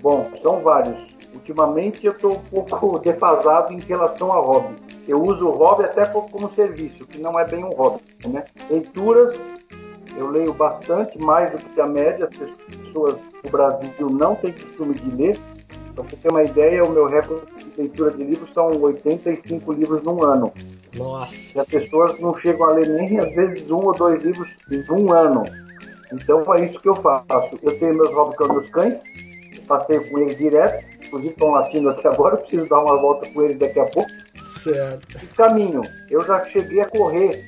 Bom, 0.00 0.30
são 0.42 0.60
vários. 0.60 1.12
Ultimamente 1.34 2.04
eu 2.06 2.12
estou 2.12 2.42
um 2.52 2.62
pouco 2.62 2.98
defasado 3.00 3.72
em 3.72 3.80
relação 3.80 4.32
a 4.32 4.38
hobby 4.38 4.81
eu 5.08 5.20
uso 5.20 5.46
o 5.46 5.50
hobby 5.50 5.84
até 5.84 6.06
como 6.06 6.52
serviço, 6.54 7.06
que 7.06 7.18
não 7.18 7.38
é 7.38 7.44
bem 7.44 7.64
um 7.64 7.70
hobby. 7.70 8.00
Né? 8.26 8.44
Leituras, 8.70 9.38
eu 10.16 10.30
leio 10.30 10.52
bastante, 10.52 11.18
mais 11.18 11.50
do 11.50 11.58
que 11.58 11.80
a 11.80 11.86
média. 11.86 12.28
As 12.30 12.76
pessoas 12.76 13.16
do 13.42 13.50
Brasil 13.50 14.10
não 14.10 14.34
têm 14.36 14.52
costume 14.52 14.94
de 14.94 15.16
ler. 15.16 15.38
Para 15.94 16.04
você 16.04 16.16
ter 16.16 16.30
uma 16.30 16.42
ideia, 16.42 16.84
o 16.84 16.90
meu 16.90 17.06
recorde 17.06 17.46
de 17.54 17.80
leitura 17.80 18.10
de 18.12 18.24
livros 18.24 18.50
são 18.54 18.68
85 18.80 19.72
livros 19.72 20.02
num 20.02 20.22
ano. 20.22 20.52
Nossa! 20.96 21.58
E 21.58 21.60
as 21.60 21.66
pessoas 21.66 22.18
não 22.20 22.34
chegam 22.38 22.66
a 22.66 22.72
ler 22.72 22.88
nem, 22.88 23.18
às 23.18 23.34
vezes, 23.34 23.70
um 23.70 23.76
ou 23.76 23.92
dois 23.92 24.22
livros 24.22 24.48
em 24.70 24.84
um 24.90 25.12
ano. 25.12 25.42
Então 26.12 26.42
é 26.54 26.66
isso 26.66 26.78
que 26.78 26.88
eu 26.88 26.94
faço. 26.94 27.58
Eu 27.62 27.78
tenho 27.78 27.94
meus 27.94 28.12
hobbies 28.12 28.36
com 28.36 28.52
meus 28.52 28.70
cães, 28.70 28.94
passeio 29.66 30.08
com 30.10 30.18
eles 30.18 30.36
direto, 30.36 30.84
inclusive 31.04 31.32
estão 31.32 31.50
latindo 31.50 31.88
aqui 31.90 32.06
agora, 32.06 32.34
eu 32.34 32.40
preciso 32.40 32.68
dar 32.68 32.80
uma 32.80 33.00
volta 33.00 33.28
com 33.30 33.42
eles 33.42 33.58
daqui 33.58 33.80
a 33.80 33.84
pouco. 33.84 34.10
Certo. 34.62 35.18
De 35.18 35.26
caminho, 35.28 35.82
eu 36.10 36.24
já 36.24 36.44
cheguei 36.44 36.80
a 36.80 36.86
correr. 36.86 37.44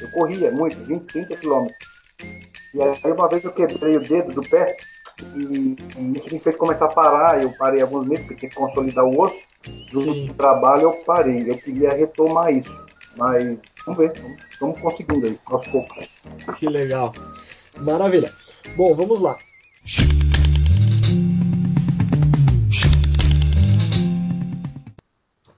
Eu 0.00 0.08
corria 0.10 0.50
muito, 0.50 0.76
20, 0.84 1.04
30 1.04 1.36
quilômetros. 1.36 1.92
E 2.74 2.82
aí 2.82 3.12
uma 3.12 3.28
vez 3.28 3.44
eu 3.44 3.52
quebrei 3.52 3.96
o 3.96 4.00
dedo 4.00 4.32
do 4.32 4.48
pé 4.48 4.76
e, 5.34 5.76
e 5.98 6.12
isso 6.16 6.34
me 6.34 6.40
fez 6.40 6.56
começar 6.56 6.86
a 6.86 6.88
parar. 6.88 7.42
Eu 7.42 7.52
parei 7.52 7.82
alguns 7.82 8.06
meses 8.06 8.24
porque 8.26 8.40
tinha 8.40 8.50
que 8.50 8.56
consolidar 8.56 9.04
o 9.04 9.20
osso. 9.20 9.36
Do 9.92 10.34
trabalho 10.34 10.82
eu 10.82 10.92
parei. 11.04 11.48
Eu 11.48 11.56
queria 11.58 11.90
retomar 11.90 12.52
isso. 12.52 12.72
Mas 13.16 13.58
vamos 13.86 14.00
ver, 14.00 14.12
vamos 14.58 14.80
conseguindo 14.80 15.26
aí, 15.26 15.38
aos 15.46 15.66
poucos. 15.68 16.08
Que 16.56 16.66
legal. 16.66 17.12
Maravilha. 17.78 18.32
Bom, 18.74 18.94
vamos 18.94 19.20
lá. 19.20 19.36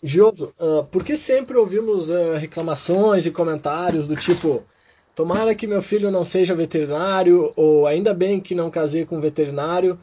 Gioso, 0.06 0.52
uh, 0.60 0.84
por 0.92 1.02
que 1.02 1.16
sempre 1.16 1.56
ouvimos 1.56 2.10
uh, 2.10 2.34
reclamações 2.34 3.24
e 3.24 3.30
comentários 3.30 4.06
do 4.06 4.14
tipo 4.14 4.62
tomara 5.14 5.54
que 5.54 5.66
meu 5.66 5.80
filho 5.80 6.10
não 6.10 6.22
seja 6.22 6.54
veterinário 6.54 7.50
ou 7.56 7.86
ainda 7.86 8.12
bem 8.12 8.38
que 8.38 8.54
não 8.54 8.70
casei 8.70 9.06
com 9.06 9.16
um 9.16 9.20
veterinário? 9.20 9.98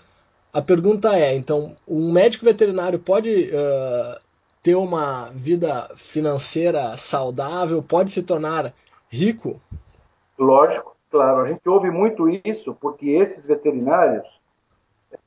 A 0.52 0.60
pergunta 0.60 1.16
é, 1.16 1.36
então, 1.36 1.78
um 1.88 2.12
médico 2.12 2.46
veterinário 2.46 2.98
pode 2.98 3.52
uh, 3.52 4.20
ter 4.64 4.74
uma 4.74 5.30
vida 5.36 5.88
financeira 5.96 6.98
saudável, 6.98 7.84
pode 7.84 8.10
se 8.10 8.24
tornar 8.24 8.74
rico? 9.08 9.62
Lógico, 10.36 10.98
claro. 11.12 11.42
A 11.42 11.48
gente 11.48 11.70
ouve 11.70 11.92
muito 11.92 12.28
isso 12.44 12.76
porque 12.82 13.08
esses 13.08 13.46
veterinários 13.46 14.26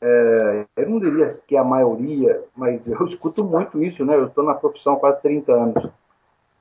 é, 0.00 0.66
eu 0.76 0.88
não 0.88 0.98
diria 0.98 1.38
que 1.46 1.56
a 1.56 1.64
maioria, 1.64 2.42
mas 2.56 2.86
eu 2.86 3.00
escuto 3.06 3.44
muito 3.44 3.82
isso, 3.82 4.04
né? 4.04 4.16
Eu 4.16 4.26
estou 4.26 4.44
na 4.44 4.54
profissão 4.54 4.94
há 4.94 4.96
quase 4.96 5.22
30 5.22 5.52
anos. 5.52 5.90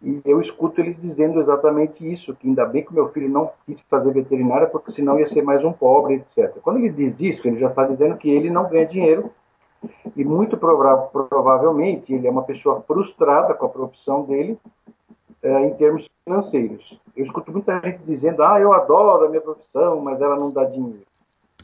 E 0.02 0.22
eu 0.26 0.42
escuto 0.42 0.82
eles 0.82 0.98
dizendo 1.02 1.40
exatamente 1.40 2.12
isso, 2.12 2.36
que 2.36 2.48
ainda 2.48 2.66
bem 2.66 2.84
que 2.84 2.94
meu 2.94 3.10
filho 3.10 3.30
não 3.30 3.52
quis 3.66 3.80
fazer 3.90 4.12
veterinária, 4.12 4.68
porque 4.68 4.92
senão 4.92 5.18
ia 5.18 5.30
ser 5.30 5.42
mais 5.42 5.64
um 5.64 5.72
pobre, 5.72 6.16
etc. 6.16 6.54
Quando 6.62 6.80
ele 6.80 6.90
diz 6.90 7.16
isso, 7.20 7.48
ele 7.48 7.60
já 7.60 7.70
está 7.70 7.86
dizendo 7.86 8.18
que 8.18 8.30
ele 8.30 8.50
não 8.50 8.68
ganha 8.68 8.86
dinheiro 8.86 9.32
e 10.16 10.24
muito 10.26 10.58
prova 10.58 11.10
provavelmente 11.30 12.14
ele 12.14 12.28
é 12.28 12.32
uma 12.32 12.44
pessoa 12.44 12.82
frustrada 12.82 13.54
com 13.54 13.66
a 13.66 13.70
profissão 13.70 14.24
dele 14.24 14.58
é, 15.42 15.68
em 15.68 15.74
termos 15.76 16.06
financeiros. 16.26 17.00
Eu 17.16 17.26
escuto 17.26 17.52
muita 17.52 17.80
gente 17.80 18.00
dizendo, 18.06 18.44
ah, 18.44 18.60
eu 18.60 18.74
adoro 18.74 19.26
a 19.26 19.30
minha 19.30 19.42
profissão, 19.42 20.02
mas 20.02 20.20
ela 20.20 20.36
não 20.36 20.52
dá 20.52 20.66
dinheiro 20.66 21.06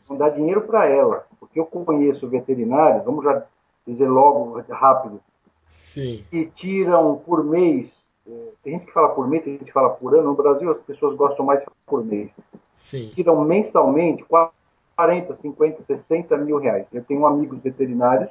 não 0.10 0.18
dá 0.18 0.30
dinheiro 0.30 0.62
para 0.62 0.88
ela. 0.88 1.26
Porque 1.40 1.60
eu 1.60 1.66
conheço 1.66 2.28
veterinários, 2.28 3.06
vamos 3.06 3.24
já 3.24 3.44
dizer 3.86 4.08
logo, 4.08 4.62
rápido, 4.70 5.22
Sim. 5.66 6.26
que 6.30 6.48
tiram 6.56 7.22
por 7.26 7.44
mês, 7.44 7.90
é, 8.28 8.32
tem 8.64 8.74
gente 8.74 8.86
que 8.86 8.94
fala 8.94 9.10
por 9.10 9.28
mês, 9.28 9.44
tem 9.44 9.54
gente 9.54 9.66
que 9.66 9.72
fala 9.72 9.90
por 9.92 10.14
ano, 10.16 10.30
no 10.30 10.36
Brasil 10.36 10.72
as 10.72 10.82
pessoas 10.82 11.16
gostam 11.16 11.46
mais 11.46 11.60
de 11.60 11.66
falar 11.66 11.78
por 11.86 12.04
mês. 12.04 12.30
Sim. 12.74 13.12
Tiram 13.14 13.44
mensalmente 13.44 14.24
40, 14.24 15.38
50, 15.42 15.84
60 15.86 16.38
mil 16.38 16.58
reais. 16.58 16.86
Eu 16.94 17.04
tenho 17.04 17.26
amigos 17.26 17.60
veterinários 17.62 18.30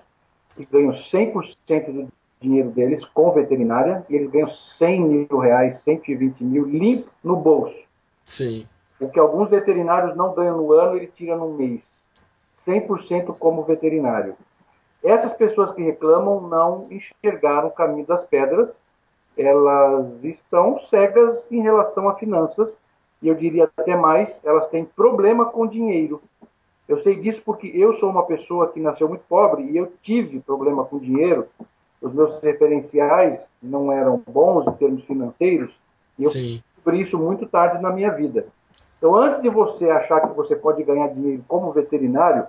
que 0.57 0.65
ganham 0.67 0.93
100% 0.93 1.93
do 1.93 2.09
dinheiro 2.41 2.71
deles 2.71 3.05
com 3.07 3.33
veterinária 3.33 4.05
e 4.09 4.15
eles 4.15 4.31
ganham 4.31 4.51
100 4.79 5.01
mil 5.01 5.39
reais, 5.39 5.77
120 5.85 6.43
mil 6.43 6.65
limpo 6.65 7.11
no 7.23 7.37
bolso. 7.37 7.77
Sim. 8.25 8.67
O 9.01 9.09
que 9.09 9.19
alguns 9.19 9.49
veterinários 9.49 10.17
não 10.17 10.35
ganham 10.35 10.57
no 10.57 10.73
ano, 10.73 10.97
ele 10.97 11.07
tira 11.07 11.37
no 11.37 11.53
mês. 11.53 11.81
100% 12.67 13.37
como 13.39 13.63
veterinário. 13.63 14.35
Essas 15.03 15.33
pessoas 15.35 15.73
que 15.75 15.83
reclamam 15.83 16.41
não 16.41 16.87
enxergaram 16.91 17.69
o 17.69 17.73
caminho 17.73 18.07
das 18.07 18.25
pedras, 18.27 18.69
elas 19.37 20.25
estão 20.25 20.81
cegas 20.91 21.39
em 21.51 21.63
relação 21.63 22.09
a 22.09 22.17
finanças, 22.17 22.69
e 23.23 23.29
eu 23.29 23.35
diria 23.35 23.71
até 23.77 23.97
mais, 23.97 24.29
elas 24.45 24.69
têm 24.69 24.85
problema 24.85 25.47
com 25.47 25.67
dinheiro. 25.67 26.21
Eu 26.89 27.03
sei 27.03 27.17
disso 27.17 27.41
porque 27.45 27.69
eu 27.69 27.97
sou 27.99 28.11
uma 28.11 28.25
pessoa 28.25 28.69
que 28.73 28.81
nasceu 28.81 29.09
muito 29.09 29.23
pobre 29.29 29.63
e 29.63 29.77
eu 29.77 29.93
tive 30.03 30.41
problema 30.41 30.85
com 30.85 30.99
dinheiro. 30.99 31.47
Os 32.01 32.13
meus 32.13 32.41
referenciais 32.41 33.41
não 33.63 33.93
eram 33.93 34.23
bons 34.27 34.67
em 34.67 34.73
termos 34.73 35.05
financeiros, 35.05 35.73
e 36.19 36.25
eu 36.25 36.31
descobri 36.31 37.03
isso 37.03 37.19
muito 37.19 37.47
tarde 37.47 37.81
na 37.83 37.91
minha 37.91 38.11
vida. 38.11 38.47
Então, 38.99 39.15
antes 39.15 39.41
de 39.43 39.49
você 39.49 39.89
achar 39.89 40.21
que 40.21 40.37
você 40.37 40.57
pode 40.57 40.83
ganhar 40.83 41.09
dinheiro 41.09 41.43
como 41.47 41.73
veterinário, 41.73 42.47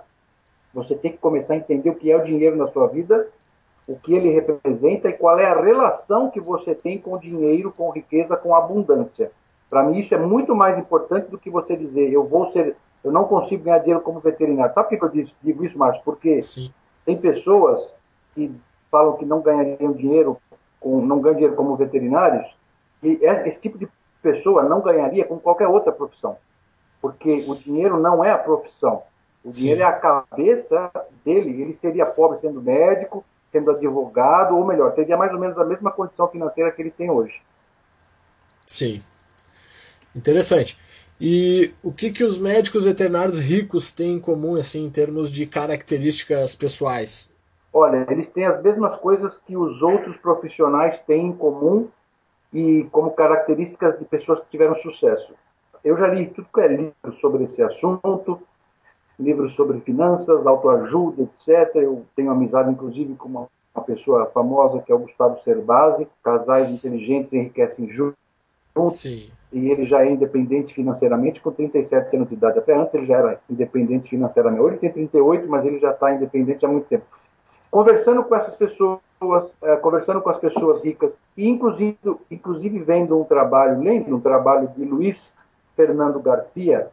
você 0.74 0.94
tem 0.96 1.12
que 1.12 1.18
começar 1.18 1.54
a 1.54 1.56
entender 1.56 1.90
o 1.90 1.94
que 1.94 2.10
é 2.10 2.16
o 2.16 2.24
dinheiro 2.24 2.56
na 2.56 2.68
sua 2.68 2.88
vida, 2.88 3.28
o 3.86 3.96
que 3.96 4.14
ele 4.14 4.30
representa 4.30 5.08
e 5.08 5.12
qual 5.12 5.38
é 5.38 5.46
a 5.46 5.60
relação 5.60 6.30
que 6.30 6.40
você 6.40 6.74
tem 6.74 6.98
com 6.98 7.14
o 7.14 7.20
dinheiro, 7.20 7.72
com 7.76 7.90
riqueza, 7.90 8.36
com 8.36 8.54
abundância. 8.54 9.30
Para 9.68 9.84
mim, 9.84 10.00
isso 10.00 10.12
é 10.14 10.18
muito 10.18 10.54
mais 10.54 10.76
importante 10.76 11.30
do 11.30 11.38
que 11.38 11.48
você 11.48 11.76
dizer, 11.76 12.12
eu 12.12 12.24
vou 12.24 12.52
ser, 12.52 12.76
eu 13.04 13.12
não 13.12 13.24
consigo 13.24 13.64
ganhar 13.64 13.78
dinheiro 13.78 14.00
como 14.00 14.20
veterinário. 14.20 14.74
Sabe 14.74 14.96
por 14.96 15.10
que 15.10 15.20
eu 15.20 15.26
digo 15.42 15.64
isso, 15.64 15.78
Márcio? 15.78 16.02
Porque 16.04 16.42
Sim. 16.42 16.72
tem 17.04 17.16
pessoas 17.16 17.80
que 18.34 18.52
falam 18.90 19.16
que 19.16 19.24
não 19.24 19.40
ganhariam 19.40 19.92
dinheiro, 19.92 20.36
com, 20.80 21.00
não 21.00 21.20
ganham 21.20 21.34
dinheiro 21.36 21.56
como 21.56 21.76
veterinários, 21.76 22.46
e 23.02 23.18
esse 23.22 23.60
tipo 23.60 23.78
de 23.78 23.88
pessoa 24.22 24.62
não 24.62 24.80
ganharia 24.80 25.24
com 25.24 25.38
qualquer 25.38 25.66
outra 25.66 25.92
profissão. 25.92 26.36
Porque 27.00 27.32
o 27.32 27.54
dinheiro 27.56 27.98
não 27.98 28.24
é 28.24 28.30
a 28.30 28.38
profissão. 28.38 29.02
O 29.44 29.50
dinheiro 29.50 29.80
Sim. 29.80 29.84
é 29.84 29.88
a 29.88 29.92
cabeça 29.92 30.90
dele. 31.24 31.62
Ele 31.62 31.78
seria 31.80 32.04
pobre 32.06 32.40
sendo 32.40 32.60
médico, 32.60 33.24
sendo 33.50 33.70
advogado, 33.70 34.56
ou 34.56 34.64
melhor, 34.64 34.92
teria 34.92 35.16
mais 35.16 35.32
ou 35.32 35.38
menos 35.38 35.56
a 35.58 35.64
mesma 35.64 35.90
condição 35.90 36.28
financeira 36.28 36.70
que 36.70 36.82
ele 36.82 36.90
tem 36.90 37.10
hoje. 37.10 37.40
Sim. 38.66 39.02
Interessante. 40.14 40.78
E 41.20 41.72
o 41.82 41.92
que, 41.92 42.10
que 42.10 42.24
os 42.24 42.38
médicos 42.38 42.84
veterinários 42.84 43.38
ricos 43.38 43.92
têm 43.92 44.12
em 44.12 44.20
comum, 44.20 44.56
assim, 44.56 44.84
em 44.84 44.90
termos 44.90 45.30
de 45.30 45.46
características 45.46 46.54
pessoais? 46.54 47.30
Olha, 47.72 48.06
eles 48.10 48.28
têm 48.32 48.46
as 48.46 48.62
mesmas 48.62 48.98
coisas 49.00 49.32
que 49.46 49.56
os 49.56 49.80
outros 49.82 50.16
profissionais 50.16 50.98
têm 51.06 51.26
em 51.26 51.32
comum 51.32 51.88
e 52.52 52.84
como 52.90 53.12
características 53.12 53.98
de 53.98 54.04
pessoas 54.04 54.40
que 54.40 54.50
tiveram 54.50 54.74
sucesso. 54.76 55.32
Eu 55.84 55.96
já 55.96 56.08
li 56.08 56.26
tudo 56.26 56.48
que 56.52 56.60
é 56.60 56.68
livro 56.68 57.12
sobre 57.20 57.44
esse 57.44 57.62
assunto, 57.62 58.40
livros 59.18 59.54
sobre 59.54 59.80
finanças, 59.80 60.46
autoajuda, 60.46 61.22
etc. 61.22 61.76
Eu 61.76 62.04
tenho 62.16 62.30
amizade, 62.30 62.70
inclusive, 62.70 63.14
com 63.14 63.28
uma, 63.28 63.48
uma 63.74 63.84
pessoa 63.84 64.26
famosa 64.26 64.80
que 64.80 64.90
é 64.90 64.94
o 64.94 65.00
Gustavo 65.00 65.40
Cerbasi. 65.42 66.08
Casais 66.22 66.70
inteligentes 66.70 67.32
enriquecem 67.32 67.88
juntos. 67.88 68.16
Sim. 68.92 69.30
E 69.52 69.68
ele 69.70 69.84
já 69.86 70.04
é 70.04 70.10
independente 70.10 70.74
financeiramente 70.74 71.40
com 71.40 71.50
37 71.50 72.16
anos 72.16 72.28
de 72.28 72.34
idade. 72.34 72.58
Até 72.58 72.74
antes 72.74 72.94
ele 72.94 73.06
já 73.06 73.16
era 73.16 73.40
independente 73.50 74.08
financeiramente. 74.08 74.62
Hoje 74.62 74.74
ele 74.74 74.80
tem 74.80 74.92
38, 74.92 75.48
mas 75.48 75.64
ele 75.64 75.78
já 75.80 75.90
está 75.90 76.14
independente 76.14 76.64
há 76.64 76.68
muito 76.68 76.86
tempo. 76.86 77.04
Conversando 77.70 78.22
com 78.24 78.34
essas 78.34 78.56
pessoas, 78.56 79.00
é, 79.62 79.76
conversando 79.76 80.20
com 80.20 80.30
as 80.30 80.38
pessoas 80.38 80.82
ricas, 80.82 81.10
e 81.36 81.48
inclusive, 81.48 81.98
inclusive 82.30 82.78
vendo 82.80 83.18
um 83.18 83.24
trabalho, 83.24 83.80
lendo 83.80 84.16
um 84.16 84.20
trabalho 84.20 84.68
de 84.68 84.84
Luiz 84.84 85.18
Fernando 85.74 86.20
Garcia, 86.20 86.90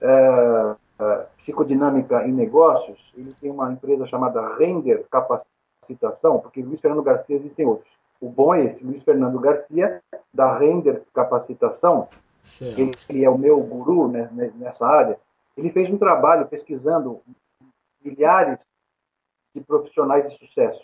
é, 0.00 0.74
é, 0.98 1.26
Psicodinâmica 1.38 2.26
em 2.26 2.32
Negócios, 2.32 2.98
ele 3.16 3.32
tem 3.40 3.50
uma 3.50 3.72
empresa 3.72 4.06
chamada 4.06 4.56
Render 4.56 5.04
Capacitação, 5.10 6.38
porque 6.38 6.62
Luiz 6.62 6.80
Fernando 6.80 7.02
Garcia 7.02 7.36
existem 7.36 7.66
outros. 7.66 7.90
O 8.20 8.28
bom 8.28 8.54
é 8.54 8.64
esse, 8.64 8.84
Luiz 8.84 9.02
Fernando 9.02 9.38
Garcia, 9.38 10.02
da 10.32 10.56
Render 10.56 11.02
Capacitação, 11.12 12.08
ele, 12.62 12.90
ele, 13.08 13.24
é 13.24 13.30
o 13.30 13.36
meu 13.36 13.60
guru 13.60 14.08
né, 14.08 14.30
nessa 14.54 14.86
área, 14.86 15.18
ele 15.56 15.70
fez 15.70 15.90
um 15.90 15.98
trabalho 15.98 16.46
pesquisando 16.46 17.20
milhares 18.02 18.58
de 19.54 19.60
profissionais 19.60 20.28
de 20.30 20.38
sucesso. 20.38 20.82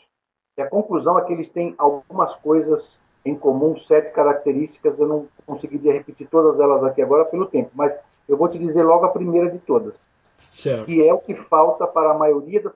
E 0.56 0.62
a 0.62 0.69
conclusão 0.69 1.19
é 1.19 1.25
que 1.25 1.32
eles 1.32 1.50
têm 1.50 1.75
algumas 1.76 2.35
coisas 2.37 2.82
em 3.25 3.35
comum, 3.35 3.79
sete 3.81 4.12
características. 4.12 4.99
Eu 4.99 5.06
não 5.06 5.29
conseguiria 5.44 5.93
repetir 5.93 6.29
todas 6.29 6.58
elas 6.61 6.82
aqui 6.85 7.03
agora 7.03 7.25
pelo 7.25 7.47
tempo, 7.47 7.70
mas 7.75 7.93
eu 8.29 8.37
vou 8.37 8.49
te 8.49 8.58
dizer 8.58 8.82
logo 8.82 9.05
a 9.05 9.11
primeira 9.11 9.50
de 9.50 9.58
todas. 9.58 9.94
Certo. 10.37 10.87
Que 10.87 11.06
é 11.06 11.12
o 11.12 11.19
que 11.19 11.35
falta 11.35 11.87
para 11.87 12.11
a 12.11 12.19
maioria 12.19 12.62
das 12.62 12.73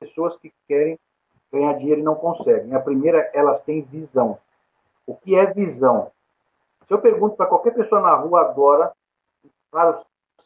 pessoas 0.00 0.36
que 0.38 0.52
querem 0.66 0.98
ganhar 1.52 1.74
dinheiro 1.74 2.00
e 2.00 2.04
não 2.04 2.14
conseguem. 2.14 2.74
A 2.74 2.80
primeira, 2.80 3.30
elas 3.34 3.62
têm 3.62 3.82
visão. 3.82 4.38
O 5.06 5.14
que 5.14 5.34
é 5.34 5.46
visão? 5.46 6.10
Se 6.88 6.94
eu 6.94 6.98
pergunto 6.98 7.36
para 7.36 7.46
qualquer 7.46 7.74
pessoa 7.74 8.00
na 8.00 8.14
rua 8.14 8.40
agora, 8.40 8.92
para 9.70 10.02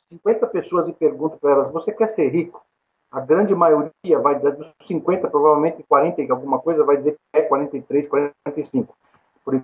50 0.09 0.47
pessoas 0.49 0.89
e 0.89 0.93
pergunto 0.93 1.39
para 1.39 1.53
elas: 1.53 1.73
você 1.73 1.93
quer 1.93 2.15
ser 2.15 2.29
rico? 2.29 2.66
A 3.17 3.21
grande 3.21 3.55
maioria 3.55 4.19
vai 4.21 4.39
dos 4.39 4.71
50, 4.87 5.31
provavelmente 5.31 5.83
40 5.85 6.21
e 6.21 6.31
alguma 6.31 6.59
coisa, 6.59 6.85
vai 6.85 6.99
dizer 6.99 7.13
que 7.13 7.19
é 7.41 7.41
43, 7.41 8.11
45. 8.11 8.95
Por 9.43 9.55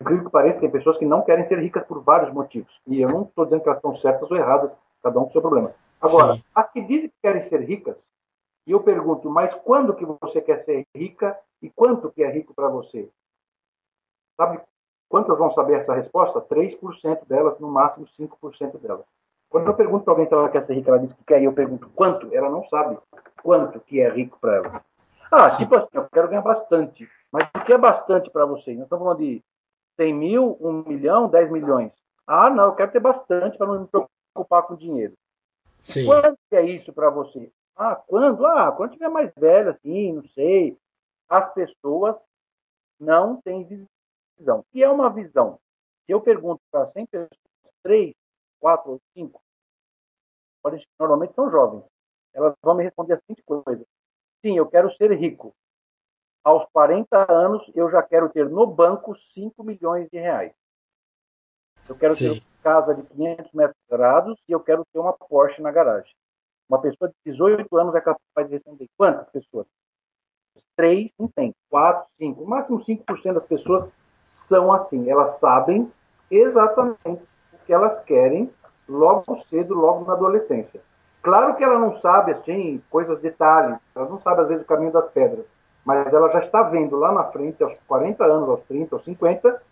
incrível 0.00 0.24
que 0.24 0.30
pareça, 0.32 0.58
tem 0.58 0.68
pessoas 0.68 0.98
que 0.98 1.06
não 1.06 1.22
querem 1.22 1.46
ser 1.46 1.60
ricas 1.60 1.86
por 1.86 2.02
vários 2.02 2.34
motivos. 2.34 2.76
E 2.88 3.00
eu 3.00 3.08
não 3.08 3.22
estou 3.22 3.44
dizendo 3.44 3.62
que 3.62 3.68
elas 3.68 3.78
estão 3.78 3.96
certas 3.98 4.28
ou 4.28 4.36
erradas, 4.36 4.72
cada 5.00 5.16
um 5.16 5.22
com 5.22 5.28
o 5.28 5.32
seu 5.32 5.40
problema. 5.40 5.72
Agora, 6.00 6.34
Sim. 6.34 6.42
as 6.52 6.72
que 6.72 6.80
dizem 6.80 7.08
que 7.08 7.14
querem 7.22 7.48
ser 7.48 7.60
ricas, 7.60 7.96
e 8.66 8.72
eu 8.72 8.80
pergunto, 8.80 9.30
mas 9.30 9.54
quando 9.62 9.94
que 9.94 10.04
você 10.04 10.40
quer 10.40 10.64
ser 10.64 10.84
rica 10.92 11.38
e 11.62 11.70
quanto 11.70 12.10
que 12.10 12.24
é 12.24 12.32
rico 12.32 12.52
para 12.52 12.68
você? 12.68 13.08
Sabe 14.36 14.60
quantas 15.08 15.38
vão 15.38 15.52
saber 15.52 15.82
essa 15.82 15.94
resposta? 15.94 16.40
3% 16.40 17.28
delas, 17.28 17.60
no 17.60 17.70
máximo 17.70 18.08
5% 18.18 18.80
delas. 18.80 19.06
Quando 19.52 19.66
eu 19.66 19.74
pergunto 19.74 20.04
para 20.04 20.14
alguém 20.14 20.26
se 20.26 20.32
ela 20.32 20.48
quer 20.48 20.66
ser 20.66 20.72
rica, 20.72 20.90
ela 20.90 20.98
diz 20.98 21.12
que 21.12 21.24
quer, 21.24 21.42
e 21.42 21.44
eu 21.44 21.52
pergunto 21.52 21.90
quanto, 21.94 22.34
ela 22.34 22.48
não 22.48 22.66
sabe 22.68 22.96
quanto 23.42 23.78
que 23.80 24.00
é 24.00 24.08
rico 24.08 24.38
para 24.40 24.56
ela. 24.56 24.84
Ah, 25.30 25.50
Sim. 25.50 25.64
tipo 25.64 25.76
assim, 25.76 25.88
eu 25.92 26.08
quero 26.10 26.28
ganhar 26.28 26.40
bastante. 26.40 27.06
Mas 27.30 27.46
o 27.54 27.64
que 27.64 27.72
é 27.74 27.76
bastante 27.76 28.30
para 28.30 28.46
você? 28.46 28.72
Nós 28.72 28.84
estamos 28.84 29.04
falando 29.04 29.18
de 29.18 29.42
100 29.96 30.14
mil, 30.14 30.56
1 30.58 30.88
milhão, 30.88 31.28
10 31.28 31.50
milhões. 31.50 31.92
Ah, 32.26 32.48
não, 32.48 32.64
eu 32.64 32.74
quero 32.74 32.92
ter 32.92 33.00
bastante 33.00 33.58
para 33.58 33.66
não 33.66 33.80
me 33.80 33.88
preocupar 33.88 34.62
com 34.62 34.74
dinheiro. 34.74 35.12
Sim. 35.78 36.06
Quanto 36.06 36.38
é 36.52 36.62
isso 36.62 36.90
para 36.90 37.10
você? 37.10 37.52
Ah, 37.76 37.94
quando? 37.94 38.46
Ah, 38.46 38.72
quando 38.72 38.92
tiver 38.92 39.10
mais 39.10 39.30
velho, 39.36 39.70
assim, 39.70 40.14
não 40.14 40.24
sei. 40.28 40.78
As 41.28 41.52
pessoas 41.52 42.16
não 42.98 43.38
têm 43.42 43.64
visão. 43.64 44.60
O 44.60 44.64
que 44.72 44.82
é 44.82 44.88
uma 44.88 45.10
visão? 45.10 45.58
Se 46.06 46.12
eu 46.12 46.22
pergunto 46.22 46.60
para 46.70 46.90
100 46.92 47.06
pessoas, 47.06 47.40
3, 47.82 48.14
4 48.62 48.92
ou 48.92 49.00
5, 49.12 49.42
normalmente 50.98 51.34
são 51.34 51.50
jovens, 51.50 51.84
elas 52.32 52.54
vão 52.62 52.76
me 52.76 52.84
responder 52.84 53.14
a 53.14 53.20
seguinte 53.20 53.42
coisa. 53.42 53.84
Sim, 54.40 54.56
eu 54.56 54.68
quero 54.68 54.94
ser 54.94 55.12
rico. 55.18 55.52
Aos 56.44 56.64
40 56.72 57.30
anos, 57.30 57.62
eu 57.74 57.90
já 57.90 58.02
quero 58.02 58.28
ter 58.28 58.48
no 58.48 58.66
banco 58.66 59.16
5 59.34 59.62
milhões 59.64 60.08
de 60.10 60.18
reais. 60.18 60.52
Eu 61.88 61.96
quero 61.96 62.14
Sim. 62.14 62.34
ter 62.34 62.40
uma 62.40 62.62
casa 62.62 62.94
de 62.94 63.02
500 63.02 63.52
metros 63.52 63.78
quadrados 63.88 64.38
e 64.48 64.52
eu 64.52 64.60
quero 64.60 64.84
ter 64.92 64.98
uma 64.98 65.12
Porsche 65.12 65.60
na 65.60 65.72
garagem. 65.72 66.12
Uma 66.68 66.80
pessoa 66.80 67.08
de 67.10 67.32
18 67.32 67.76
anos 67.76 67.94
é 67.94 68.00
capaz 68.00 68.48
de 68.48 68.54
responder 68.54 68.86
quantas 68.96 69.28
pessoas? 69.30 69.66
Três 70.76 71.10
não 71.18 71.28
tem, 71.28 71.54
quatro, 71.68 72.08
cinco. 72.16 72.40
No 72.42 72.46
máximo 72.46 72.84
5% 72.84 73.34
das 73.34 73.46
pessoas 73.46 73.90
são 74.48 74.72
assim. 74.72 75.08
Elas 75.10 75.38
sabem 75.38 75.90
exatamente 76.30 77.22
o 77.22 77.31
que 77.72 77.74
elas 77.74 77.98
querem 78.04 78.50
logo 78.86 79.42
cedo, 79.48 79.74
logo 79.74 80.04
na 80.04 80.12
adolescência. 80.12 80.78
Claro 81.22 81.56
que 81.56 81.64
ela 81.64 81.78
não 81.78 81.98
sabe, 82.00 82.32
assim, 82.32 82.82
coisas, 82.90 83.18
detalhes. 83.22 83.78
Ela 83.96 84.10
não 84.10 84.20
sabe, 84.20 84.42
às 84.42 84.48
vezes, 84.48 84.62
o 84.62 84.66
caminho 84.66 84.92
das 84.92 85.10
pedras. 85.12 85.46
Mas 85.82 86.12
ela 86.12 86.30
já 86.32 86.40
está 86.40 86.64
vendo 86.64 86.96
lá 86.96 87.12
na 87.12 87.24
frente, 87.24 87.62
aos 87.62 87.72
40 87.88 88.24
anos, 88.24 88.48
aos 88.50 88.60
30, 88.64 88.94
aos 88.94 89.04
50, 89.06 89.62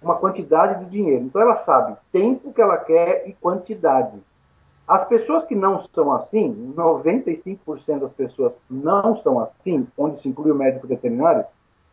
uma 0.00 0.14
quantidade 0.14 0.84
de 0.84 0.90
dinheiro. 0.92 1.24
Então 1.24 1.42
ela 1.42 1.64
sabe 1.64 1.96
tempo 2.12 2.52
que 2.52 2.62
ela 2.62 2.76
quer 2.76 3.28
e 3.28 3.32
quantidade. 3.32 4.16
As 4.86 5.08
pessoas 5.08 5.44
que 5.46 5.56
não 5.56 5.84
são 5.92 6.12
assim, 6.12 6.72
95% 6.76 7.98
das 7.98 8.12
pessoas 8.12 8.52
não 8.70 9.20
são 9.22 9.40
assim, 9.40 9.86
onde 9.98 10.22
se 10.22 10.28
inclui 10.28 10.52
o 10.52 10.54
médico 10.54 10.86
veterinário 10.86 11.44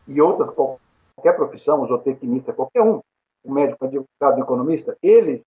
e 0.08 0.22
outras, 0.22 0.52
qualquer 0.52 1.36
profissão, 1.36 1.82
o 1.82 1.88
zootecnista, 1.88 2.54
qualquer 2.54 2.84
um, 2.84 3.02
o 3.44 3.52
médico, 3.52 3.84
advogado, 3.84 4.42
economista, 4.42 4.96
eles 5.02 5.42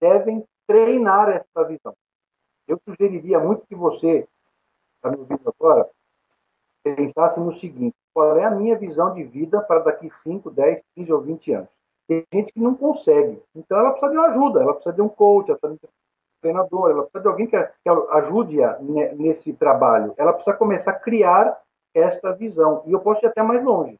devem 0.00 0.44
treinar 0.66 1.28
essa 1.28 1.64
visão. 1.64 1.94
Eu 2.66 2.80
sugeriria 2.88 3.38
muito 3.38 3.66
que 3.66 3.74
você, 3.74 4.26
está 4.96 5.10
me 5.10 5.18
ouvindo 5.18 5.52
agora, 5.58 5.88
pensasse 6.82 7.40
no 7.40 7.58
seguinte: 7.58 7.96
qual 8.14 8.36
é 8.36 8.44
a 8.44 8.50
minha 8.50 8.76
visão 8.78 9.12
de 9.14 9.24
vida 9.24 9.60
para 9.60 9.80
daqui 9.80 10.10
5, 10.22 10.50
10, 10.50 10.82
15 10.96 11.12
ou 11.12 11.20
20 11.20 11.52
anos? 11.52 11.68
Tem 12.08 12.24
gente 12.32 12.52
que 12.52 12.60
não 12.60 12.74
consegue. 12.74 13.40
Então 13.54 13.78
ela 13.78 13.90
precisa 13.90 14.10
de 14.10 14.18
uma 14.18 14.28
ajuda, 14.28 14.60
ela 14.60 14.74
precisa 14.74 14.94
de 14.94 15.02
um 15.02 15.08
coach, 15.08 15.48
ela 15.48 15.58
precisa 15.58 15.80
de 15.80 16.40
treinador, 16.40 16.90
ela 16.90 17.02
precisa 17.02 17.22
de 17.22 17.28
alguém 17.28 17.46
que 17.46 17.56
ajude-a 18.10 18.78
nesse 18.80 19.52
trabalho. 19.52 20.14
Ela 20.16 20.32
precisa 20.32 20.56
começar 20.56 20.90
a 20.90 20.98
criar 20.98 21.60
esta 21.94 22.32
visão. 22.32 22.82
E 22.86 22.92
eu 22.92 23.00
posso 23.00 23.24
ir 23.24 23.28
até 23.28 23.42
mais 23.42 23.62
longe. 23.64 23.96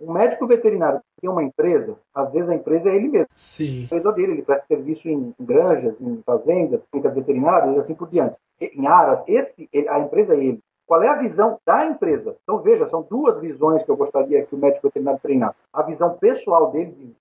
Um 0.00 0.12
médico 0.12 0.46
veterinário 0.46 0.98
que 0.98 1.22
tem 1.22 1.30
uma 1.30 1.42
empresa, 1.42 1.96
às 2.14 2.30
vezes 2.32 2.48
a 2.48 2.54
empresa 2.54 2.90
é 2.90 2.96
ele 2.96 3.08
mesmo. 3.08 3.28
Sim. 3.34 3.82
A 3.82 3.84
empresa 3.84 4.12
dele, 4.12 4.32
ele 4.32 4.42
presta 4.42 4.66
serviço 4.66 5.08
em 5.08 5.34
granjas, 5.40 5.94
em 6.00 6.22
fazendas, 6.22 6.82
clínicas 6.90 7.14
veterinárias 7.14 7.76
e 7.76 7.80
assim 7.80 7.94
por 7.94 8.08
diante. 8.08 8.36
Em 8.60 8.86
aras, 8.86 9.22
esse, 9.26 9.68
a 9.88 9.98
empresa 10.00 10.34
é 10.34 10.44
ele. 10.44 10.60
Qual 10.86 11.02
é 11.02 11.08
a 11.08 11.16
visão 11.16 11.58
da 11.66 11.86
empresa? 11.86 12.36
Então, 12.42 12.60
veja, 12.60 12.88
são 12.88 13.02
duas 13.02 13.40
visões 13.40 13.82
que 13.82 13.90
eu 13.90 13.96
gostaria 13.96 14.44
que 14.46 14.54
o 14.54 14.58
médico 14.58 14.86
veterinário 14.86 15.20
treinasse. 15.20 15.56
A 15.72 15.82
visão 15.82 16.16
pessoal 16.18 16.70
dele, 16.70 16.92
de 16.92 17.16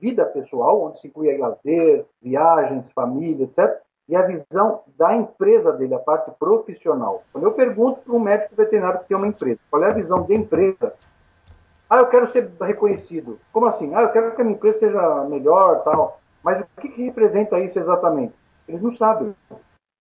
vida 0.00 0.24
pessoal, 0.24 0.82
onde 0.82 1.00
se 1.00 1.06
inclui 1.06 1.36
lazer, 1.36 2.04
viagens, 2.20 2.84
família, 2.92 3.44
etc 3.44 3.82
e 4.08 4.14
a 4.14 4.22
visão 4.22 4.82
da 4.98 5.16
empresa 5.16 5.72
dele, 5.72 5.94
a 5.94 5.98
parte 5.98 6.30
profissional. 6.38 7.22
Quando 7.32 7.44
eu 7.44 7.52
pergunto 7.52 8.00
para 8.00 8.14
um 8.14 8.20
médico 8.20 8.54
veterinário 8.54 9.00
que 9.00 9.08
tem 9.08 9.16
uma 9.16 9.26
empresa, 9.26 9.58
qual 9.70 9.82
é 9.82 9.90
a 9.90 9.94
visão 9.94 10.22
da 10.26 10.34
empresa? 10.34 10.94
Ah, 11.88 11.98
eu 11.98 12.06
quero 12.06 12.30
ser 12.32 12.50
reconhecido. 12.60 13.38
Como 13.52 13.66
assim? 13.66 13.94
Ah, 13.94 14.02
eu 14.02 14.08
quero 14.10 14.34
que 14.34 14.40
a 14.40 14.44
minha 14.44 14.56
empresa 14.56 14.78
seja 14.78 15.24
melhor, 15.24 15.82
tal. 15.84 16.20
Mas 16.42 16.60
o 16.60 16.80
que, 16.80 16.88
que 16.88 17.04
representa 17.04 17.58
isso 17.60 17.78
exatamente? 17.78 18.34
Eles 18.68 18.82
não 18.82 18.96
sabem. 18.96 19.34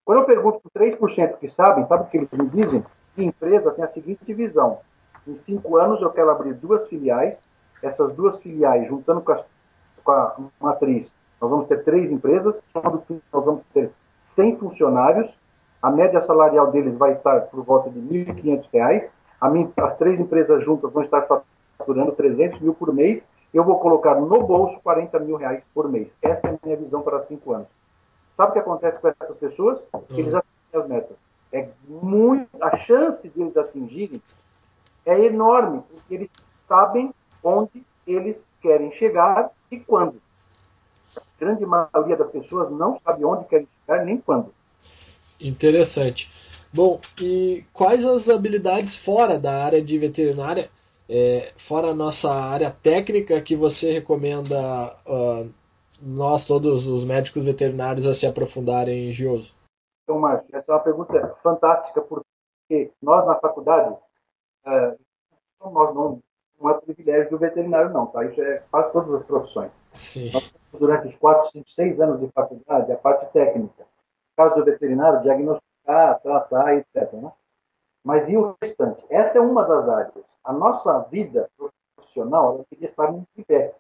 Quando 0.06 0.20
eu 0.20 0.26
pergunto 0.26 0.62
para 0.74 0.86
3% 0.86 1.38
que 1.38 1.50
sabem, 1.52 1.88
sabe 1.88 2.04
o 2.04 2.08
que 2.08 2.18
eles 2.18 2.30
me 2.32 2.50
dizem? 2.50 2.84
Que 3.16 3.24
empresa 3.24 3.72
tem 3.72 3.84
a 3.84 3.90
seguinte 3.90 4.34
visão. 4.34 4.80
Em 5.28 5.40
cinco 5.46 5.78
anos 5.78 6.02
eu 6.02 6.10
quero 6.12 6.30
abrir 6.30 6.54
duas 6.54 6.88
filiais. 6.88 7.38
Essas 7.82 8.14
duas 8.16 8.38
filiais, 8.40 8.88
juntando 8.88 9.22
com 9.22 9.32
a, 9.34 9.44
com 10.04 10.12
a 10.12 10.36
matriz, 10.60 11.08
nós 11.42 11.50
vamos 11.50 11.68
ter 11.68 11.84
três 11.84 12.10
empresas, 12.10 12.56
nós 12.74 13.44
vamos 13.44 13.62
ter 13.74 13.92
100 14.36 14.58
funcionários, 14.58 15.30
a 15.82 15.92
média 15.92 16.26
salarial 16.26 16.72
deles 16.72 16.98
vai 16.98 17.12
estar 17.12 17.42
por 17.48 17.62
volta 17.66 17.90
de 17.90 18.00
R$ 18.00 18.26
1.500, 18.32 19.10
as 19.78 19.98
três 19.98 20.18
empresas 20.18 20.64
juntas 20.64 20.92
vão 20.94 21.04
estar 21.04 21.24
faturando 21.78 22.12
300 22.14 22.60
mil 22.62 22.74
por 22.74 22.94
mês, 22.94 23.22
eu 23.54 23.64
vou 23.64 23.80
colocar 23.80 24.16
no 24.16 24.44
bolso 24.44 24.80
40 24.82 25.20
mil 25.20 25.36
reais 25.36 25.64
por 25.74 25.90
mês. 25.90 26.08
Essa 26.22 26.48
é 26.48 26.50
a 26.50 26.60
minha 26.64 26.78
visão 26.78 27.02
para 27.02 27.26
cinco 27.26 27.54
anos. 27.54 27.68
Sabe 28.36 28.50
o 28.50 28.54
que 28.54 28.60
acontece 28.60 29.00
com 29.00 29.08
essas 29.08 29.38
pessoas? 29.38 29.80
Eles 30.10 30.34
atingem 30.34 30.74
as 30.74 30.88
metas. 30.88 31.18
É 31.52 31.70
muito, 31.88 32.50
a 32.60 32.76
chance 32.78 33.28
de 33.30 33.42
eles 33.42 33.56
atingirem 33.56 34.22
é 35.06 35.26
enorme, 35.26 35.84
porque 35.88 36.16
eles 36.16 36.30
sabem 36.68 37.14
onde 37.44 37.84
eles 38.08 38.38
querem 38.60 38.92
chegar 38.94 39.52
e 39.70 39.80
quando. 39.80 40.20
A 41.16 41.22
grande 41.40 41.66
maioria 41.66 42.16
das 42.16 42.32
pessoas 42.32 42.72
não 42.72 43.00
sabe 43.06 43.24
onde 43.24 43.46
querem 43.46 43.68
chegar 43.82 44.04
nem 44.04 44.18
quando. 44.18 44.52
Interessante. 45.40 46.32
Bom, 46.74 47.00
e 47.22 47.64
quais 47.72 48.04
as 48.04 48.30
habilidades 48.30 48.96
fora 48.96 49.38
da 49.38 49.64
área 49.64 49.80
de 49.80 49.96
veterinária, 50.00 50.72
é, 51.16 51.54
fora 51.56 51.90
a 51.90 51.94
nossa 51.94 52.34
área 52.34 52.72
técnica, 52.72 53.40
que 53.40 53.56
você 53.56 53.92
recomenda 53.92 54.58
uh, 55.08 55.48
nós, 56.02 56.44
todos 56.44 56.88
os 56.88 57.06
médicos 57.06 57.46
veterinários, 57.46 58.08
a 58.08 58.16
se 58.16 58.26
aprofundarem 58.26 59.10
em 59.10 59.12
Gioso? 59.12 59.56
Então, 60.04 60.20
Márcio, 60.20 60.50
essa 60.52 60.72
é 60.72 60.74
uma 60.74 60.82
pergunta 60.82 61.38
fantástica, 61.44 62.02
porque 62.02 62.92
nós 63.00 63.28
na 63.28 63.36
faculdade, 63.36 63.96
uh, 64.66 64.98
nós 65.62 65.94
não, 65.94 66.20
não 66.60 66.72
é 66.72 66.74
privilégio 66.82 67.30
do 67.30 67.38
veterinário, 67.38 67.92
não, 67.92 68.08
tá? 68.08 68.26
Isso 68.26 68.42
é 68.42 68.64
quase 68.72 68.92
todas 68.92 69.22
as 69.22 69.26
profissões. 69.28 69.72
Sim. 69.92 70.32
Nós, 70.34 70.52
durante 70.74 71.10
os 71.10 71.16
4, 71.18 71.52
5, 71.52 71.70
6 71.70 72.02
anos 72.02 72.20
de 72.22 72.32
faculdade, 72.32 72.92
a 72.92 72.98
parte 72.98 73.32
técnica. 73.32 73.84
No 73.84 74.36
caso 74.36 74.56
do 74.56 74.66
veterinário, 74.66 75.22
diagnosticar, 75.22 76.20
tratar, 76.24 76.76
etc. 76.76 77.14
Né? 77.14 77.32
Mas 78.04 78.28
e 78.28 78.36
o 78.36 78.56
restante? 78.60 79.06
Essa 79.12 79.38
é 79.38 79.42
uma 79.42 79.64
das 79.64 79.88
áreas. 79.88 80.33
A 80.44 80.52
nossa 80.52 81.00
vida 81.10 81.50
profissional 81.96 82.56
ela 82.56 82.66
queria 82.70 82.90
estar 82.90 83.12
num 83.12 83.24
tripé. 83.34 83.76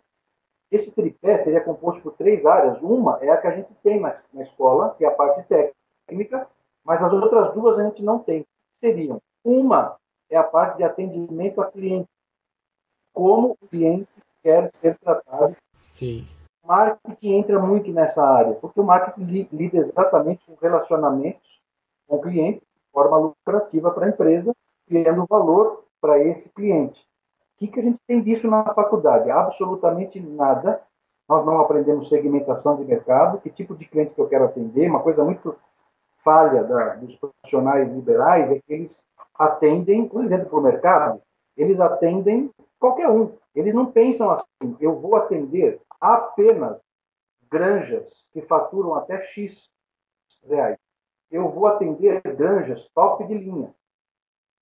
Esse 0.72 0.89
tripé 0.91 1.43
seria 1.43 1.62
composto 1.62 2.01
por 2.01 2.13
três 2.13 2.46
áreas. 2.46 2.82
Uma 2.82 3.20
é 3.22 3.29
a 3.29 3.38
que 3.38 3.48
a 3.48 3.55
gente 3.55 3.74
tem 3.84 4.00
na, 4.00 4.20
na 4.34 4.43
escola, 4.43 4.96
que 4.98 5.05
é 5.05 5.08
a 5.08 5.12
parte 5.12 5.43
técnica, 5.48 6.48
mas 6.84 7.01
as 7.01 7.13
outras 7.13 7.53
duas 7.53 7.77
a 7.77 7.84
gente 7.84 8.01
não 8.01 8.20
tem. 8.20 8.46
Seriam 8.79 9.22
uma 9.43 9.98
é 10.29 10.38
a 10.38 10.43
parte 10.43 10.77
de 10.77 10.84
atendimento 10.84 11.62
a 11.62 11.72
cliente. 11.72 12.10
Como 13.13 13.55
o 13.62 13.67
cliente 13.67 14.08
quer 14.41 14.72
ser 14.82 14.98
tratado. 14.98 15.55
Sim. 15.74 16.27
O 16.63 16.67
marketing 16.67 17.34
entra 17.34 17.60
muito 17.60 17.91
nessa 17.91 18.24
área, 18.24 18.55
porque 18.55 18.79
o 18.79 18.84
marketing 18.84 19.48
lida 19.51 19.77
exatamente 19.77 20.43
com 20.46 20.55
relacionamentos 20.60 21.62
com 22.08 22.15
o 22.15 22.22
cliente 22.22 22.60
de 22.60 22.91
forma 22.91 23.17
lucrativa 23.17 23.91
para 23.91 24.08
a 24.08 24.10
empresa, 24.10 24.53
criando 24.88 25.25
valor 25.29 25.82
para 26.03 26.19
esse 26.19 26.50
cliente. 26.50 27.00
O 27.55 27.60
que, 27.60 27.67
que 27.67 27.79
a 27.79 27.83
gente 27.83 27.98
tem 28.05 28.22
disso 28.22 28.45
na 28.45 28.74
faculdade? 28.74 29.31
Absolutamente 29.31 30.19
nada. 30.19 30.81
Nós 31.29 31.45
não 31.45 31.62
aprendemos 31.62 32.10
segmentação 32.10 32.75
de 32.75 32.83
mercado, 32.83 33.39
que 33.39 33.50
tipo 33.50 33.74
de 33.74 33.86
cliente 33.86 34.13
que 34.13 34.19
eu 34.19 34.27
quero 34.27 34.43
atender. 34.43 34.89
Uma 34.89 35.00
coisa 35.00 35.24
muito 35.24 35.55
falha 36.22 36.62
da, 36.65 36.95
dos 36.95 37.15
profissionais 37.15 37.89
liberais 37.89 38.51
é 38.51 38.55
que 38.55 38.74
eles 38.74 38.91
atendem, 39.33 40.12
exemplo, 40.13 40.50
para 40.50 40.60
o 40.60 40.62
mercado, 40.62 41.22
eles 41.55 41.79
atendem 41.79 42.51
qualquer 42.77 43.10
um. 43.10 43.31
Eles 43.55 43.74
não 43.74 43.86
pensam 43.86 44.29
assim, 44.29 44.75
eu 44.81 45.00
vou 45.00 45.15
atender 45.15 45.79
apenas 46.01 46.81
granjas 47.50 48.05
que 48.33 48.41
faturam 48.41 48.95
até 48.95 49.22
X 49.27 49.55
reais. 50.50 50.77
Eu 51.31 51.48
vou 51.48 51.65
atender 51.65 52.22
granjas 52.36 52.86
top 52.93 53.25
de 53.25 53.36
linha. 53.36 53.74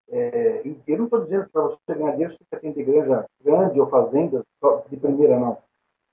É, 0.09 0.61
eu 0.87 0.97
não 0.97 1.05
estou 1.05 1.23
dizendo 1.23 1.45
que 1.45 1.51
para 1.51 1.61
você 1.63 1.77
ganhar 1.95 2.11
dinheiro 2.11 2.35
você 2.37 2.59
tem 2.59 2.73
que 2.73 2.83
granja 2.83 3.25
grande 3.43 3.79
ou 3.79 3.89
fazenda 3.89 4.43
de 4.89 4.97
primeira, 4.97 5.39
não. 5.39 5.57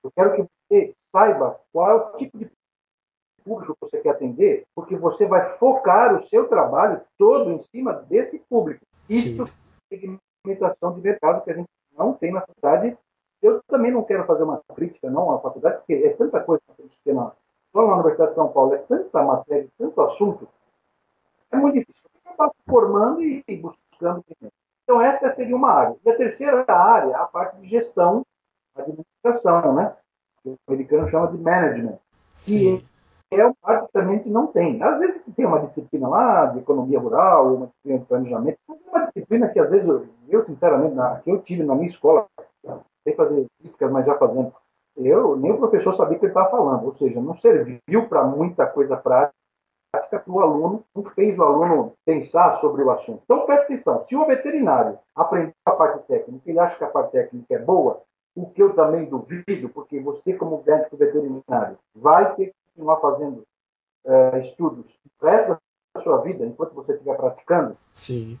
Eu 0.03 0.11
quero 0.11 0.35
que 0.35 0.43
você 0.43 0.95
saiba 1.11 1.59
qual 1.73 1.89
é 1.89 1.95
o 1.95 2.17
tipo 2.17 2.37
de 2.37 2.49
público 3.43 3.75
que 3.75 3.89
você 3.89 3.97
quer 3.99 4.11
atender, 4.11 4.63
porque 4.75 4.95
você 4.95 5.25
vai 5.25 5.57
focar 5.57 6.15
o 6.15 6.27
seu 6.27 6.47
trabalho 6.47 7.01
todo 7.17 7.51
em 7.51 7.63
cima 7.71 7.93
desse 7.93 8.39
público. 8.49 8.85
Isso 9.09 9.43
é 9.91 9.97
segmentação 9.97 10.93
de 10.93 11.01
mercado 11.01 11.43
que 11.43 11.51
a 11.51 11.55
gente 11.55 11.69
não 11.97 12.13
tem 12.13 12.31
na 12.31 12.41
faculdade. 12.41 12.97
Eu 13.41 13.61
também 13.67 13.91
não 13.91 14.03
quero 14.03 14.25
fazer 14.25 14.43
uma 14.43 14.61
crítica 14.75 15.09
não 15.09 15.31
à 15.31 15.39
faculdade, 15.39 15.77
porque 15.77 15.93
é 15.93 16.09
tanta 16.13 16.39
coisa 16.41 16.61
que 16.67 16.81
a 16.81 16.85
gente 16.85 16.97
tem 17.03 17.13
na, 17.13 17.31
só 17.71 17.85
na 17.85 17.93
Universidade 17.93 18.31
de 18.31 18.35
São 18.35 18.51
Paulo, 18.51 18.73
é 18.73 18.77
tanta 18.77 19.23
matéria, 19.23 19.67
tanto 19.77 20.01
assunto, 20.01 20.47
é 21.51 21.57
muito 21.57 21.79
difícil. 21.79 22.08
Passo 22.39 22.55
formando 22.65 23.21
e 23.21 23.43
buscando 23.57 24.23
Então, 24.83 25.01
essa 25.01 25.35
seria 25.35 25.53
uma 25.53 25.71
área. 25.71 25.97
E 26.05 26.09
a 26.09 26.15
terceira 26.15 26.63
área, 26.69 27.17
a 27.17 27.25
parte 27.25 27.59
de 27.59 27.67
gestão, 27.67 28.25
administração, 28.77 29.75
né? 29.75 29.93
O 30.45 30.55
americano 30.69 31.09
chama 31.09 31.27
de 31.27 31.37
management. 31.37 31.99
Sim. 32.31 32.81
E 33.29 33.35
é 33.35 33.45
uma 33.45 33.53
parte 33.61 33.87
que 33.87 33.91
também 33.91 34.19
que 34.19 34.29
não 34.29 34.47
tem. 34.47 34.81
Às 34.81 34.99
vezes 34.99 35.21
tem 35.35 35.45
uma 35.45 35.59
disciplina 35.59 36.07
lá 36.07 36.45
de 36.45 36.59
economia 36.59 36.97
rural, 36.97 37.55
uma 37.55 37.67
disciplina 37.67 37.99
de 37.99 38.05
planejamento, 38.05 38.57
mas 38.69 38.79
é 38.79 38.89
uma 38.89 39.05
disciplina 39.07 39.49
que 39.49 39.59
às 39.59 39.69
vezes 39.69 39.87
eu, 39.87 40.07
eu 40.29 40.45
sinceramente, 40.45 40.95
na, 40.95 41.19
que 41.19 41.29
eu 41.29 41.41
tive 41.41 41.63
na 41.63 41.75
minha 41.75 41.89
escola, 41.89 42.25
sem 43.03 43.15
fazer 43.17 43.47
críticas, 43.59 43.91
mas 43.91 44.05
já 44.05 44.17
fazendo, 44.17 44.53
eu, 44.95 45.35
nem 45.35 45.51
o 45.51 45.57
professor 45.57 45.93
sabia 45.97 46.15
o 46.15 46.19
que 46.19 46.25
ele 46.25 46.31
estava 46.31 46.49
falando, 46.49 46.85
ou 46.85 46.95
seja, 46.95 47.19
não 47.19 47.37
serviu 47.39 48.07
para 48.07 48.23
muita 48.23 48.65
coisa 48.65 48.95
prática 48.95 49.38
para 49.91 50.23
o 50.27 50.39
aluno, 50.39 50.83
não 50.95 51.03
fez 51.11 51.37
o 51.37 51.43
aluno 51.43 51.93
pensar 52.05 52.59
sobre 52.61 52.83
o 52.83 52.91
assunto. 52.91 53.21
Então, 53.23 53.45
presta 53.45 53.65
atenção, 53.65 54.05
se 54.07 54.15
o 54.15 54.25
veterinário 54.25 54.99
aprender 55.15 55.53
a 55.65 55.71
parte 55.71 56.05
técnica, 56.07 56.49
ele 56.49 56.59
acha 56.59 56.77
que 56.77 56.83
a 56.83 56.89
parte 56.89 57.11
técnica 57.11 57.55
é 57.55 57.59
boa, 57.59 58.01
o 58.35 58.49
que 58.51 58.61
eu 58.61 58.73
também 58.75 59.05
duvido, 59.05 59.69
porque 59.69 59.99
você, 59.99 60.33
como 60.33 60.63
médico 60.65 60.95
veterinário, 60.95 61.77
vai 61.95 62.35
ter 62.35 62.47
que 62.47 62.53
continuar 62.67 62.97
fazendo 62.97 63.43
uh, 64.05 64.37
estudos 64.37 64.85
o 65.21 65.25
resto 65.25 65.57
da 65.95 66.03
sua 66.03 66.21
vida, 66.21 66.45
enquanto 66.45 66.73
você 66.73 66.93
estiver 66.93 67.17
praticando. 67.17 67.75
Sim. 67.93 68.39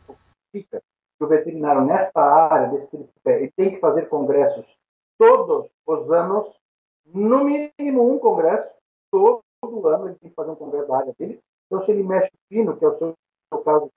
Fica 0.51 0.81
que 1.17 1.23
o 1.23 1.27
veterinário, 1.27 1.83
nessa 1.83 2.21
área, 2.21 2.69
desse 2.69 2.87
tripé, 2.87 3.41
ele 3.41 3.51
tem 3.51 3.71
que 3.71 3.79
fazer 3.79 4.07
congressos 4.07 4.65
todos 5.17 5.69
os 5.85 6.11
anos, 6.11 6.47
no 7.05 7.43
mínimo 7.43 8.13
um 8.13 8.19
congresso, 8.19 8.69
todo, 9.61 9.87
ano 9.87 10.07
ele 10.07 10.15
tem 10.15 10.29
que 10.29 10.35
fazer 10.35 10.51
um 10.51 10.55
congresso 10.55 10.87
da 10.87 10.97
área 10.97 11.13
dele. 11.17 11.39
Então, 11.65 11.85
se 11.85 11.91
ele 11.91 12.03
mexe 12.03 12.31
fino, 12.47 12.75
que 12.75 12.83
é 12.83 12.87
o 12.87 12.97
seu, 12.97 13.13
seu 13.53 13.61
caso 13.61 13.89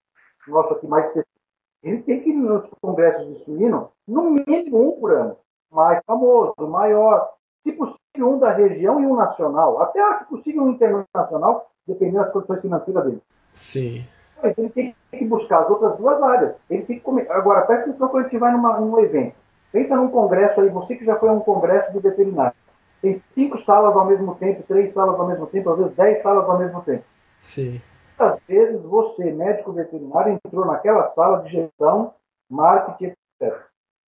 nosso 0.47 0.75
aqui 0.75 0.87
mais 0.87 1.07
específico, 1.07 1.41
ele 1.83 2.03
tem 2.03 2.21
que 2.21 2.31
ir 2.31 2.35
nos 2.35 2.69
congressos 2.81 3.27
de 3.27 3.45
suíno, 3.45 3.91
no 4.07 4.31
mínimo 4.31 4.89
um 4.89 5.01
por 5.01 5.13
ano. 5.13 5.37
Mais 5.71 6.01
famoso, 6.07 6.55
maior. 6.69 7.31
Se 7.63 7.73
possível, 7.73 8.35
um 8.35 8.39
da 8.39 8.53
região 8.53 9.01
e 9.01 9.07
um 9.07 9.17
nacional. 9.17 9.81
Até, 9.81 10.01
se 10.19 10.25
possível, 10.27 10.63
um 10.63 10.71
internacional, 10.71 11.71
dependendo 11.87 12.25
das 12.25 12.33
condições 12.33 12.61
financeiras 12.61 13.05
dele. 13.05 13.23
Sim. 13.55 14.05
Ele 14.43 14.69
tem 14.71 14.95
que 15.11 15.25
buscar 15.25 15.63
as 15.63 15.71
outras 15.71 15.97
duas 15.97 16.23
áreas. 16.23 16.57
Ele 16.69 16.83
tem 16.85 16.99
que 16.99 17.03
comer. 17.03 17.31
Agora, 17.31 17.63
presta 17.63 17.91
atenção 17.91 18.09
quando 18.09 18.27
a 18.27 18.29
gente 18.29 18.39
vai 18.39 18.53
numa, 18.53 18.81
num 18.81 18.99
evento. 19.01 19.37
Pensa 19.71 19.97
num 19.97 20.11
congresso 20.11 20.61
aí, 20.61 20.69
você 20.69 20.97
que 20.97 21.05
já 21.05 21.17
foi 21.19 21.31
a 21.31 21.33
um 21.33 21.41
congresso 21.41 21.93
do 21.93 22.01
veterinário. 22.01 22.55
Tem 23.03 23.21
cinco 23.35 23.61
salas 23.65 23.97
ao 23.97 24.07
mesmo 24.07 24.37
tempo, 24.37 24.63
três 24.63 24.95
salas 24.95 25.19
ao 25.19 25.27
mesmo 25.27 25.47
tempo, 25.49 25.71
às 25.71 25.79
vezes 25.79 25.97
dez 25.97 26.23
salas 26.23 26.49
ao 26.49 26.59
mesmo 26.59 26.81
tempo. 26.83 27.05
Sim. 27.37 27.81
Às 28.17 28.39
vezes 28.47 28.81
você, 28.83 29.33
médico 29.33 29.73
veterinário, 29.73 30.39
entrou 30.45 30.65
naquela 30.65 31.13
sala 31.13 31.43
de 31.43 31.51
gestão, 31.51 32.15
marketing, 32.49 33.13
etc. 33.41 33.61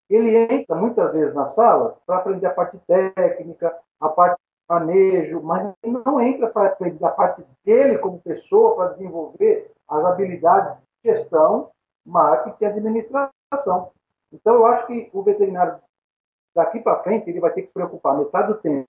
Ele 0.07 0.37
entra 0.37 0.75
muitas 0.75 1.11
vezes 1.11 1.33
na 1.33 1.51
sala 1.53 1.97
para 2.05 2.17
aprender 2.17 2.45
a 2.45 2.53
parte 2.53 2.77
técnica, 2.85 3.75
a 3.99 4.09
parte 4.09 4.37
de 4.37 4.73
manejo, 4.73 5.41
mas 5.41 5.73
não 5.83 6.21
entra 6.21 6.47
para 6.49 6.67
aprender 6.67 7.03
a 7.03 7.09
parte 7.09 7.43
dele 7.65 7.97
como 7.97 8.21
pessoa, 8.21 8.75
para 8.75 8.93
desenvolver 8.93 9.71
as 9.89 10.05
habilidades 10.05 10.77
de 11.03 11.11
gestão, 11.11 11.71
marketing 12.05 12.63
e 12.63 12.65
administração. 12.67 13.91
Então, 14.31 14.55
eu 14.55 14.65
acho 14.67 14.85
que 14.87 15.09
o 15.13 15.23
veterinário, 15.23 15.79
daqui 16.55 16.79
para 16.79 17.01
frente, 17.03 17.29
ele 17.29 17.39
vai 17.39 17.51
ter 17.51 17.61
que 17.61 17.67
se 17.67 17.73
preocupar 17.73 18.17
metade 18.17 18.49
do 18.49 18.59
tempo 18.59 18.87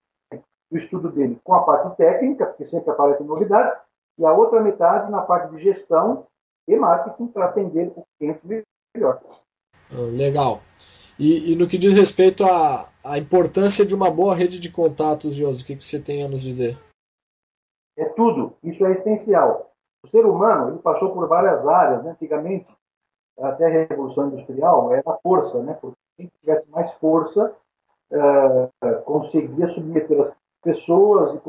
do 0.71 0.79
estudo 0.79 1.11
dele 1.11 1.39
com 1.45 1.55
a 1.55 1.63
parte 1.63 1.97
técnica, 1.97 2.47
porque 2.47 2.67
sempre 2.69 2.91
aparecem 2.91 3.27
novidades, 3.27 3.79
e 4.19 4.25
a 4.25 4.33
outra 4.33 4.61
metade 4.61 5.11
na 5.11 5.23
parte 5.23 5.55
de 5.55 5.63
gestão 5.63 6.27
e 6.67 6.77
marketing 6.77 7.29
para 7.29 7.47
atender 7.47 7.93
o 7.97 8.05
cliente 8.19 8.65
melhor. 8.95 9.21
Ah, 9.93 9.97
legal. 10.11 10.61
E, 11.19 11.53
e, 11.53 11.57
no 11.57 11.69
que 11.69 11.79
diz 11.79 11.95
respeito 11.95 12.45
à, 12.45 12.89
à 13.05 13.19
importância 13.19 13.87
de 13.87 13.95
uma 13.95 14.11
boa 14.11 14.35
rede 14.35 14.59
de 14.59 14.71
contatos, 14.71 15.37
Josi, 15.37 15.63
o 15.63 15.67
que, 15.67 15.77
que 15.77 15.85
você 15.85 16.01
tem 16.01 16.25
a 16.25 16.29
nos 16.29 16.43
dizer? 16.43 16.77
É 17.97 18.05
tudo. 18.07 18.57
Isso 18.63 18.85
é 18.85 18.93
essencial. 18.93 19.71
O 20.05 20.09
ser 20.09 20.27
humano 20.27 20.71
ele 20.71 20.79
passou 20.79 21.13
por 21.13 21.29
várias 21.29 21.65
áreas. 21.67 22.03
Né? 22.03 22.11
Antigamente, 22.11 22.67
até 23.39 23.67
a 23.67 23.87
Revolução 23.87 24.29
Industrial, 24.29 24.93
era 24.93 25.03
a 25.07 25.19
força. 25.23 25.63
Né? 25.63 25.75
Porque 25.81 25.97
quem 26.17 26.31
tivesse 26.41 26.69
mais 26.71 26.93
força 26.95 27.55
uh, 28.11 29.03
conseguia 29.05 29.69
submeter 29.75 30.21
as 30.21 30.35
pessoas. 30.63 31.35
e 31.35 31.41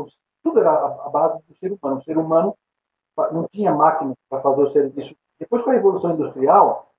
Tudo 0.43 0.59
era 0.59 0.71
a, 0.71 1.09
base 1.09 1.41
do 1.47 1.55
ser 1.57 1.71
humano. 1.71 1.99
O 1.99 2.03
ser 2.03 2.17
humano 2.17 2.55
não 3.31 3.47
tinha 3.51 3.73
máquinas 3.73 4.15
para 4.29 4.41
fazer 4.41 4.63
o 4.63 4.71
serviço. 4.71 5.15
Depois, 5.39 5.63
com 5.63 5.69
a 5.69 5.73
Revolução 5.73 6.11
Industrial, 6.11 6.89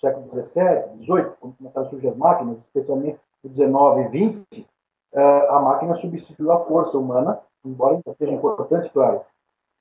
século 0.00 0.28
XVII, 0.30 1.04
XVIII, 1.04 1.32
quando 1.40 1.56
começaram 1.56 1.86
a 1.86 1.90
surgir 1.90 2.08
as 2.08 2.16
máquinas, 2.16 2.58
especialmente 2.58 3.20
XIX, 3.46 4.10
20, 4.10 4.68
a 5.14 5.60
máquina 5.60 5.96
substituiu 5.96 6.50
a 6.52 6.64
força 6.64 6.98
humana, 6.98 7.40
embora 7.64 7.94
ainda 7.94 8.14
seja 8.16 8.32
importante, 8.32 8.90
claro. 8.90 9.20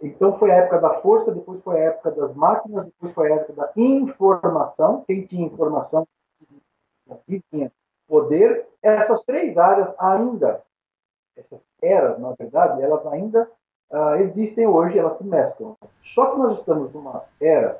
Então 0.01 0.37
foi 0.39 0.51
a 0.51 0.55
época 0.55 0.79
da 0.79 1.01
força, 1.01 1.31
depois 1.31 1.61
foi 1.63 1.79
a 1.79 1.85
época 1.85 2.11
das 2.11 2.35
máquinas, 2.35 2.85
depois 2.85 3.13
foi 3.13 3.31
a 3.31 3.35
época 3.35 3.53
da 3.53 3.71
informação. 3.75 5.03
Quem 5.05 5.25
tinha 5.27 5.45
informação 5.45 6.07
tinha 7.27 7.71
poder. 8.07 8.65
Essas 8.81 9.23
três 9.23 9.57
áreas 9.57 9.89
ainda, 9.99 10.61
essas 11.37 11.59
eras, 11.81 12.19
na 12.19 12.33
verdade, 12.33 12.81
elas 12.81 13.05
ainda 13.07 13.47
uh, 13.91 14.15
existem 14.15 14.67
hoje, 14.67 14.97
elas 14.97 15.17
se 15.17 15.23
mesclam. 15.23 15.75
Só 16.13 16.31
que 16.31 16.39
nós 16.39 16.59
estamos 16.59 16.91
numa 16.93 17.23
era 17.39 17.79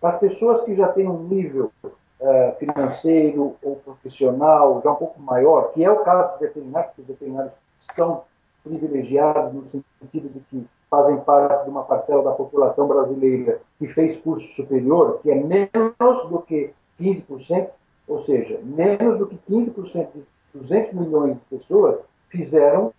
para 0.00 0.10
as 0.10 0.20
pessoas 0.20 0.64
que 0.64 0.76
já 0.76 0.88
têm 0.92 1.08
um 1.08 1.22
nível 1.24 1.72
uh, 1.84 2.56
financeiro 2.58 3.56
ou 3.62 3.76
profissional 3.76 4.80
já 4.82 4.92
um 4.92 4.96
pouco 4.96 5.20
maior, 5.20 5.72
que 5.72 5.84
é 5.84 5.90
o 5.90 6.04
caso 6.04 6.38
dos 6.38 6.48
veterinários, 7.06 7.52
que 7.88 7.94
são 7.94 8.24
privilegiados 8.62 9.52
no 9.52 9.64
sentido 10.00 10.28
de 10.28 10.40
que 10.40 10.66
fazem 10.90 11.18
parte 11.20 11.64
de 11.64 11.70
uma 11.70 11.84
parcela 11.84 12.22
da 12.22 12.32
população 12.32 12.86
brasileira 12.86 13.60
que 13.78 13.88
fez 13.88 14.20
curso 14.22 14.46
superior, 14.54 15.20
que 15.22 15.30
é 15.30 15.34
menos 15.34 16.28
do 16.28 16.42
que 16.46 16.72
15%, 17.00 17.24
ou 17.28 17.40
seja, 17.40 17.70
menos 18.76 19.18
do 19.18 19.26
que 19.26 19.38
15% 19.50 20.08
de 20.14 20.24
200 20.54 20.92
milhões 20.92 21.34
de 21.34 21.58
pessoas 21.58 22.00
fizeram 22.28 22.92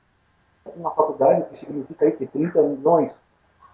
uma 0.76 0.92
faculdade, 0.92 1.42
o 1.42 1.46
que 1.46 1.60
significa 1.60 2.06
aí 2.06 2.12
que 2.12 2.26
30 2.26 2.62
milhões 2.62 3.12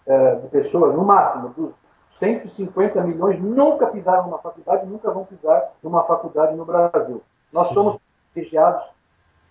uh, 0.06 0.42
de 0.42 0.48
pessoas, 0.50 0.94
no 0.96 1.04
máximo, 1.04 1.50
dos 1.50 1.74
150 2.20 3.02
milhões, 3.02 3.42
nunca 3.42 3.88
pisaram 3.88 4.26
numa 4.26 4.38
faculdade, 4.38 4.86
nunca 4.86 5.12
vão 5.12 5.26
pisar 5.26 5.72
numa 5.82 6.04
faculdade 6.04 6.56
no 6.56 6.66
Brasil. 6.66 7.22
Nós 7.52 7.68
Sim. 7.68 7.74
somos 7.74 8.02
privilegiados 8.34 8.84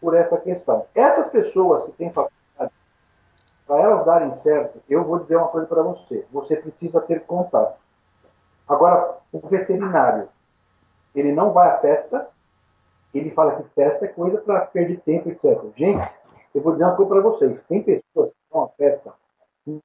por 0.01 0.15
essa 0.15 0.37
questão. 0.39 0.87
Essas 0.95 1.31
pessoas 1.31 1.85
que 1.85 1.93
têm 1.93 2.13
faculdade, 2.13 2.73
para 3.67 3.81
elas 3.81 4.05
darem 4.05 4.35
certo, 4.43 4.81
eu 4.89 5.05
vou 5.05 5.19
dizer 5.21 5.37
uma 5.37 5.49
coisa 5.49 5.67
para 5.67 5.83
você: 5.83 6.27
você 6.33 6.57
precisa 6.57 7.01
ter 7.01 7.25
contato. 7.25 7.79
Agora, 8.69 9.17
o 9.33 9.49
veterinário, 9.49 10.29
ele 11.15 11.33
não 11.33 11.53
vai 11.53 11.69
à 11.69 11.79
festa, 11.79 12.29
ele 13.19 13.31
fala 13.31 13.57
que 13.57 13.69
festa 13.75 14.05
é 14.05 14.09
coisa 14.09 14.39
para 14.39 14.67
perder 14.67 15.01
tempo, 15.01 15.29
etc. 15.29 15.61
Gente, 15.77 16.11
eu 16.55 16.63
vou 16.63 16.73
dizer 16.73 16.85
uma 16.85 16.97
coisa 16.97 17.13
para 17.13 17.21
vocês: 17.23 17.61
tem 17.69 17.83
pessoas 17.83 18.31
que 18.31 18.37
vão 18.51 18.65
à 18.65 18.69
festa, 18.71 19.13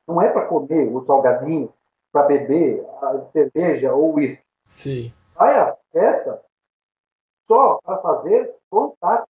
não 0.08 0.22
é 0.22 0.30
para 0.30 0.46
comer 0.48 0.94
o 0.94 1.06
salgadinho, 1.06 1.72
para 2.12 2.28
beber 2.28 2.86
a 3.02 3.20
cerveja 3.32 3.94
ou 3.94 4.16
uísque. 4.16 4.44
Sim. 4.66 5.14
Vai 5.36 5.58
à 5.58 5.76
festa 5.92 6.42
só 7.48 7.80
para 7.84 7.98
fazer 7.98 8.56
contato. 8.70 9.28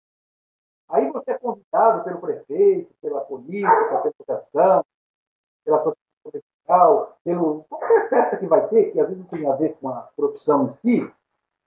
Aí 0.90 1.12
você 1.12 1.32
é 1.32 1.38
convidado 1.38 2.04
pelo 2.04 2.22
prefeito, 2.22 2.94
pela 3.02 3.22
polícia, 3.22 3.70
pela 3.70 4.08
educação, 4.08 4.86
pela 5.66 5.78
associação 5.78 5.98
comercial, 6.24 7.18
pelo 7.24 7.66
qualquer 7.70 8.10
festa 8.10 8.38
que 8.38 8.48
vai 8.48 8.68
ter, 8.70 8.92
que 8.92 9.00
às 9.00 9.08
vezes 9.08 9.22
não 9.22 9.30
tem 9.30 9.48
a 9.48 9.56
ver 9.56 9.76
com 9.82 9.90
a 9.90 10.10
profissão 10.16 10.66
em 10.66 10.74
si, 10.82 11.14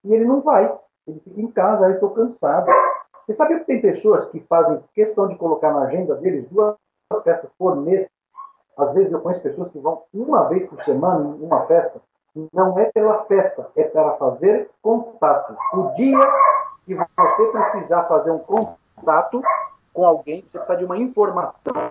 e 0.05 0.15
ele 0.15 0.25
não 0.25 0.41
vai. 0.41 0.75
Ele 1.07 1.21
fica 1.21 1.40
em 1.40 1.50
casa, 1.50 1.87
aí 1.87 1.95
estou 1.95 2.11
cansado. 2.11 2.71
Você 3.26 3.35
sabe 3.35 3.59
que 3.61 3.64
tem 3.64 3.80
pessoas 3.80 4.28
que 4.30 4.40
fazem 4.40 4.83
questão 4.95 5.28
de 5.28 5.37
colocar 5.37 5.73
na 5.73 5.83
agenda 5.83 6.14
deles 6.16 6.49
duas 6.50 6.76
festas 7.23 7.50
por 7.59 7.76
mês? 7.76 8.09
Às 8.76 8.92
vezes 8.95 9.12
eu 9.12 9.21
conheço 9.21 9.42
pessoas 9.42 9.71
que 9.71 9.78
vão 9.78 10.04
uma 10.12 10.49
vez 10.49 10.69
por 10.69 10.83
semana 10.85 11.37
em 11.37 11.45
uma 11.45 11.66
festa. 11.66 12.00
Não 12.52 12.78
é 12.78 12.87
pela 12.87 13.25
festa, 13.25 13.71
é 13.76 13.85
para 13.85 14.16
fazer 14.16 14.71
contato. 14.80 15.57
O 15.75 15.95
dia 15.95 16.19
que 16.87 16.95
você 16.95 17.47
precisar 17.52 18.04
fazer 18.04 18.30
um 18.30 18.38
contato 18.38 19.42
com 19.92 20.07
alguém, 20.07 20.42
você 20.42 20.59
precisa 20.59 20.78
de 20.78 20.85
uma 20.85 20.99
informação. 20.99 21.90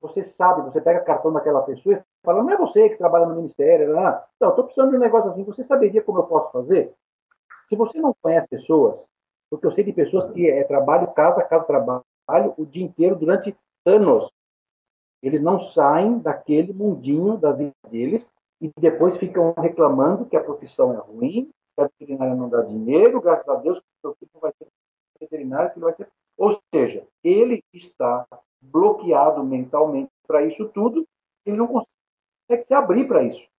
Você 0.00 0.24
sabe, 0.36 0.62
você 0.62 0.80
pega 0.80 1.00
cartão 1.00 1.32
daquela 1.32 1.62
pessoa 1.62 1.96
e 1.96 2.02
fala, 2.24 2.42
não 2.42 2.50
é 2.50 2.56
você 2.56 2.88
que 2.88 2.98
trabalha 2.98 3.26
no 3.26 3.36
ministério, 3.36 3.94
não, 3.94 4.20
não 4.40 4.48
estou 4.50 4.64
precisando 4.64 4.90
de 4.90 4.96
um 4.96 5.00
negócio 5.00 5.30
assim, 5.30 5.44
você 5.44 5.62
saberia 5.64 6.02
como 6.02 6.18
eu 6.18 6.24
posso 6.24 6.50
fazer? 6.50 6.92
Se 7.72 7.76
você 7.76 7.98
não 8.02 8.14
conhece 8.20 8.48
pessoas, 8.48 9.00
porque 9.48 9.66
eu 9.66 9.72
sei 9.72 9.82
de 9.82 9.94
pessoas 9.94 10.30
que 10.34 10.46
é 10.46 10.62
trabalho, 10.64 11.10
casa, 11.14 11.42
casa, 11.42 11.64
trabalho, 11.64 12.04
o 12.58 12.66
dia 12.66 12.84
inteiro, 12.84 13.16
durante 13.16 13.56
anos. 13.86 14.30
Eles 15.22 15.40
não 15.40 15.70
saem 15.70 16.18
daquele 16.18 16.74
mundinho 16.74 17.38
da 17.38 17.50
vida 17.50 17.72
deles 17.88 18.22
e 18.60 18.70
depois 18.78 19.16
ficam 19.16 19.54
reclamando 19.56 20.26
que 20.26 20.36
a 20.36 20.44
profissão 20.44 20.92
é 20.92 20.98
ruim, 20.98 21.50
que 21.74 21.80
a 21.82 21.84
veterinária 21.84 22.34
não 22.34 22.50
dá 22.50 22.60
dinheiro, 22.60 23.22
graças 23.22 23.48
a 23.48 23.54
Deus 23.54 23.78
que 23.78 23.84
o 23.86 24.00
seu 24.02 24.14
filho 24.16 24.38
vai 24.38 24.52
ser 24.58 24.68
veterinário, 25.18 25.72
que 25.72 25.80
vai 25.80 25.94
ser. 25.94 26.08
Ou 26.36 26.60
seja, 26.74 27.06
ele 27.24 27.64
está 27.72 28.26
bloqueado 28.60 29.42
mentalmente 29.42 30.10
para 30.26 30.44
isso 30.44 30.68
tudo, 30.74 31.06
ele 31.46 31.56
não 31.56 31.68
consegue 31.68 32.66
se 32.66 32.74
abrir 32.74 33.08
para 33.08 33.22
isso. 33.22 33.51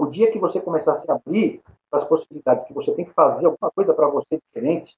O 0.00 0.06
dia 0.06 0.32
que 0.32 0.38
você 0.38 0.58
começar 0.58 0.94
a 0.94 1.02
se 1.02 1.10
abrir 1.10 1.62
para 1.90 2.00
as 2.00 2.08
possibilidades, 2.08 2.66
que 2.66 2.72
você 2.72 2.90
tem 2.94 3.04
que 3.04 3.12
fazer 3.12 3.44
alguma 3.44 3.70
coisa 3.70 3.92
para 3.92 4.08
você 4.08 4.38
diferente, 4.38 4.96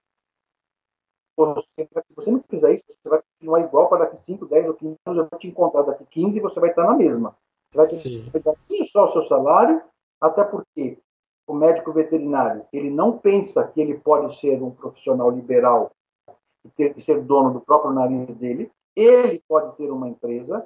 você, 1.37 1.65
se 1.77 2.15
você 2.15 2.31
não 2.31 2.41
fizer 2.49 2.75
isso, 2.75 2.85
você 2.87 3.09
vai 3.09 3.21
continuar 3.21 3.61
igual 3.63 3.89
para 3.89 4.05
daqui 4.05 4.17
5, 4.27 4.47
10 4.47 4.69
ou 4.69 4.75
15 4.75 4.97
anos, 5.05 5.19
eu 5.19 5.29
vou 5.29 5.41
te 5.41 5.49
encontrar 5.49 5.83
daqui 5.83 6.05
15 6.05 6.37
e 6.37 6.41
você 6.41 6.61
vai 6.61 6.71
estar 6.71 6.85
na 6.85 6.95
mesma. 6.95 7.37
Você 7.73 7.79
vai 7.81 7.89
ter 7.89 8.31
que 8.31 8.41
dar 8.45 8.55
só 8.93 9.09
o 9.09 9.13
seu 9.13 9.27
salário, 9.27 9.83
até 10.21 10.45
porque 10.45 10.97
o 11.49 11.55
médico 11.55 11.93
veterinário, 11.93 12.65
ele 12.73 12.89
não 12.89 13.19
pensa 13.19 13.67
que 13.67 13.81
ele 13.81 13.99
pode 13.99 14.39
ser 14.39 14.63
um 14.63 14.71
profissional 14.71 15.31
liberal 15.31 15.91
e 16.65 16.69
ter 16.77 16.95
que 16.95 17.03
ser 17.03 17.21
dono 17.23 17.53
do 17.53 17.61
próprio 17.61 17.93
nariz 17.93 18.37
dele. 18.37 18.71
Ele 18.95 19.43
pode 19.49 19.77
ter 19.77 19.91
uma 19.91 20.09
empresa, 20.09 20.65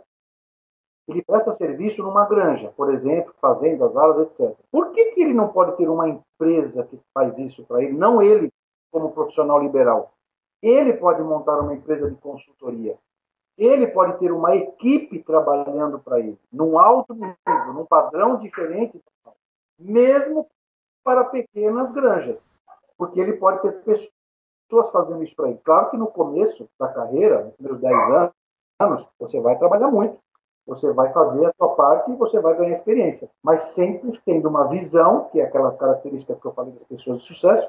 ele 1.09 1.23
presta 1.23 1.55
serviço 1.55 2.03
numa 2.03 2.27
granja, 2.27 2.73
por 2.77 2.93
exemplo, 2.93 3.33
fazendas, 3.41 3.97
alas, 3.97 4.27
etc. 4.27 4.57
Por 4.73 4.91
que, 4.91 5.13
que 5.13 5.23
ele 5.23 5.35
não 5.35 5.49
pode 5.49 5.77
ter 5.77 5.89
uma 5.89 6.09
empresa 6.09 6.83
que 6.85 7.01
faz 7.15 7.37
isso 7.39 7.65
para 7.65 7.83
ele, 7.83 7.93
não 7.93 8.21
ele 8.21 8.53
como 8.91 9.13
profissional 9.13 9.61
liberal? 9.63 10.13
Ele 10.61 10.93
pode 10.95 11.23
montar 11.23 11.61
uma 11.61 11.75
empresa 11.75 12.11
de 12.11 12.17
consultoria. 12.17 12.99
Ele 13.57 13.87
pode 13.87 14.19
ter 14.19 14.33
uma 14.33 14.55
equipe 14.57 15.23
trabalhando 15.23 15.99
para 16.01 16.19
ele, 16.19 16.39
num 16.53 16.79
alto 16.79 17.15
nível, 17.15 17.73
num 17.73 17.87
padrão 17.87 18.39
diferente, 18.39 19.01
mesmo 19.79 20.47
para 21.05 21.25
pequenas 21.25 21.91
granjas, 21.93 22.37
porque 22.99 23.21
ele 23.21 23.35
pode 23.35 23.63
ter 23.63 23.73
pessoas 23.83 24.91
fazendo 24.91 25.23
isso 25.23 25.35
para 25.37 25.51
ele. 25.51 25.61
Claro 25.65 25.91
que 25.91 25.97
no 25.97 26.09
começo 26.09 26.69
da 26.79 26.89
carreira, 26.89 27.45
nos 27.45 27.55
primeiros 27.55 27.81
10 27.81 28.33
anos, 28.81 29.07
você 29.19 29.41
vai 29.41 29.57
trabalhar 29.57 29.89
muito 29.89 30.19
você 30.67 30.93
vai 30.93 31.13
fazer 31.13 31.47
a 31.47 31.53
sua 31.57 31.75
parte 31.75 32.11
e 32.11 32.17
você 32.17 32.41
vai 32.41 32.57
ganhar 32.57 32.77
experiência. 32.77 33.31
Mas 33.43 33.63
sempre 33.75 34.21
tendo 34.25 34.49
uma 34.49 34.67
visão, 34.69 35.29
que 35.31 35.41
é 35.41 35.45
aquela 35.45 35.73
característica 35.77 36.35
que 36.35 36.45
eu 36.45 36.53
falei 36.53 36.73
das 36.73 36.89
pessoas 36.89 37.23
de 37.23 37.29
sucesso, 37.29 37.69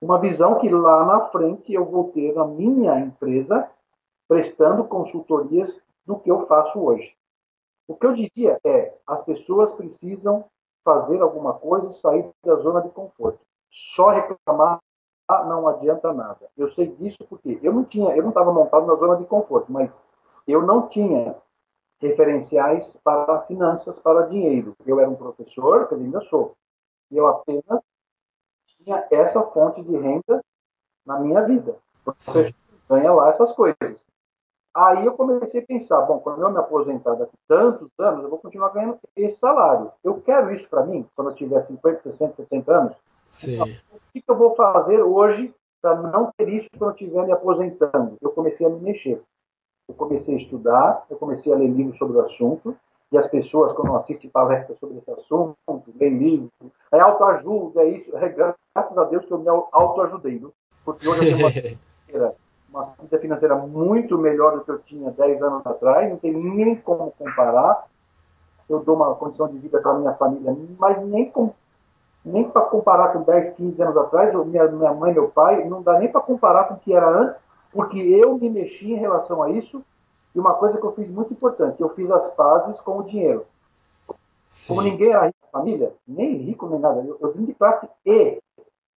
uma 0.00 0.18
visão 0.18 0.58
que 0.58 0.68
lá 0.68 1.04
na 1.04 1.28
frente 1.28 1.72
eu 1.72 1.84
vou 1.84 2.10
ter 2.12 2.36
a 2.38 2.44
minha 2.44 2.98
empresa 2.98 3.68
prestando 4.28 4.84
consultorias 4.84 5.70
do 6.06 6.18
que 6.18 6.30
eu 6.30 6.46
faço 6.46 6.78
hoje. 6.78 7.14
O 7.88 7.94
que 7.94 8.06
eu 8.06 8.14
diria 8.14 8.58
é, 8.64 8.94
as 9.06 9.24
pessoas 9.24 9.72
precisam 9.74 10.44
fazer 10.84 11.20
alguma 11.20 11.54
coisa 11.54 11.90
e 11.90 12.00
sair 12.00 12.28
da 12.44 12.56
zona 12.56 12.80
de 12.82 12.90
conforto. 12.90 13.40
Só 13.94 14.10
reclamar 14.10 14.80
não 15.46 15.66
adianta 15.66 16.12
nada. 16.12 16.48
Eu 16.56 16.70
sei 16.72 16.88
disso 16.96 17.24
porque 17.28 17.58
eu 17.62 17.72
não 17.72 17.84
tinha, 17.84 18.14
eu 18.14 18.22
não 18.22 18.30
estava 18.30 18.52
montado 18.52 18.86
na 18.86 18.94
zona 18.96 19.16
de 19.16 19.24
conforto, 19.24 19.72
mas 19.72 19.90
eu 20.46 20.62
não 20.62 20.88
tinha 20.88 21.34
referenciais 22.02 22.84
para 23.04 23.42
finanças, 23.42 23.96
para 24.00 24.26
dinheiro. 24.26 24.74
Eu 24.84 24.98
era 25.00 25.08
um 25.08 25.14
professor, 25.14 25.88
que 25.88 25.94
ainda 25.94 26.20
sou, 26.22 26.54
e 27.10 27.16
eu 27.16 27.28
apenas 27.28 27.80
tinha 28.66 29.06
essa 29.10 29.40
fonte 29.42 29.82
de 29.82 29.96
renda 29.96 30.44
na 31.06 31.20
minha 31.20 31.42
vida. 31.42 31.76
Você 32.04 32.52
ganha 32.88 33.12
lá 33.12 33.30
essas 33.30 33.52
coisas. 33.52 33.96
Aí 34.74 35.04
eu 35.04 35.12
comecei 35.12 35.60
a 35.60 35.66
pensar, 35.66 36.00
bom, 36.02 36.18
quando 36.18 36.42
eu 36.42 36.50
me 36.50 36.58
aposentar 36.58 37.14
daqui 37.14 37.36
tantos 37.46 37.88
anos, 37.98 38.24
eu 38.24 38.30
vou 38.30 38.38
continuar 38.38 38.70
ganhando 38.70 38.98
esse 39.14 39.38
salário. 39.38 39.92
Eu 40.02 40.20
quero 40.22 40.52
isso 40.54 40.68
para 40.68 40.84
mim, 40.84 41.06
quando 41.14 41.30
eu 41.30 41.36
tiver 41.36 41.64
50, 41.66 42.02
60, 42.02 42.36
60 42.36 42.72
anos. 42.72 42.96
Sim. 43.28 43.54
Então, 43.54 43.66
o 43.66 44.00
que 44.12 44.24
eu 44.26 44.36
vou 44.36 44.56
fazer 44.56 45.02
hoje 45.02 45.54
para 45.80 45.94
não 45.96 46.32
ter 46.36 46.48
isso 46.48 46.68
quando 46.78 46.90
eu 46.90 46.94
estiver 46.94 47.26
me 47.26 47.32
aposentando? 47.32 48.16
Eu 48.20 48.30
comecei 48.30 48.66
a 48.66 48.70
me 48.70 48.80
mexer 48.80 49.22
eu 49.92 49.96
comecei 49.96 50.34
a 50.34 50.38
estudar, 50.38 51.04
eu 51.10 51.16
comecei 51.16 51.52
a 51.52 51.56
ler 51.56 51.68
livros 51.68 51.98
sobre 51.98 52.16
o 52.16 52.24
assunto, 52.24 52.74
e 53.10 53.18
as 53.18 53.26
pessoas, 53.28 53.72
quando 53.74 53.94
assistem 53.96 54.30
palestras 54.30 54.78
sobre 54.78 54.98
esse 54.98 55.10
assunto, 55.10 55.54
leem 56.00 56.18
livros, 56.18 56.50
é 56.92 57.00
autoajuda, 57.00 57.82
é 57.82 57.88
isso, 57.88 58.16
é 58.16 58.28
graças 58.28 58.98
a 58.98 59.04
Deus 59.04 59.24
que 59.26 59.32
eu 59.32 59.38
me 59.38 59.48
autoajudei, 59.48 60.38
viu? 60.38 60.52
porque 60.84 61.06
hoje 61.06 61.30
eu 61.30 61.36
tenho 61.36 61.46
uma 61.46 61.50
vida, 62.08 62.34
uma 62.70 62.88
vida 63.00 63.18
financeira 63.18 63.54
muito 63.54 64.16
melhor 64.16 64.56
do 64.56 64.64
que 64.64 64.70
eu 64.70 64.78
tinha 64.80 65.10
10 65.10 65.42
anos 65.42 65.66
atrás, 65.66 66.08
não 66.08 66.16
tem 66.16 66.32
nem 66.32 66.74
como 66.76 67.12
comparar, 67.18 67.86
eu 68.68 68.80
dou 68.80 68.96
uma 68.96 69.14
condição 69.14 69.48
de 69.48 69.58
vida 69.58 69.80
para 69.80 69.92
a 69.92 69.98
minha 69.98 70.14
família, 70.14 70.56
mas 70.78 71.04
nem 71.06 71.30
nem 72.24 72.48
para 72.48 72.62
comparar 72.62 73.12
com 73.12 73.22
10, 73.22 73.56
15 73.56 73.82
anos 73.82 73.96
atrás, 73.96 74.32
minha, 74.46 74.64
minha 74.68 74.94
mãe, 74.94 75.12
meu 75.12 75.28
pai, 75.28 75.64
não 75.64 75.82
dá 75.82 75.98
nem 75.98 76.10
para 76.10 76.20
comparar 76.20 76.64
com 76.64 76.74
o 76.74 76.78
que 76.78 76.94
era 76.94 77.08
antes, 77.08 77.41
porque 77.72 77.98
eu 77.98 78.38
me 78.38 78.50
mexi 78.50 78.92
em 78.92 78.96
relação 78.96 79.42
a 79.42 79.50
isso. 79.50 79.82
E 80.34 80.38
uma 80.38 80.54
coisa 80.54 80.78
que 80.78 80.84
eu 80.84 80.94
fiz 80.94 81.08
muito 81.10 81.32
importante, 81.32 81.80
eu 81.80 81.90
fiz 81.90 82.10
as 82.10 82.32
pazes 82.34 82.80
com 82.80 82.98
o 82.98 83.02
dinheiro. 83.02 83.44
Sim. 84.46 84.74
Como 84.74 84.82
ninguém 84.82 85.10
era 85.10 85.26
rico 85.26 85.38
na 85.42 85.48
família, 85.48 85.94
nem 86.06 86.36
rico 86.36 86.68
nem 86.68 86.78
nada, 86.78 87.02
eu, 87.02 87.18
eu 87.20 87.32
vim 87.32 87.44
de 87.44 87.54
classe 87.54 87.88
E, 88.04 88.38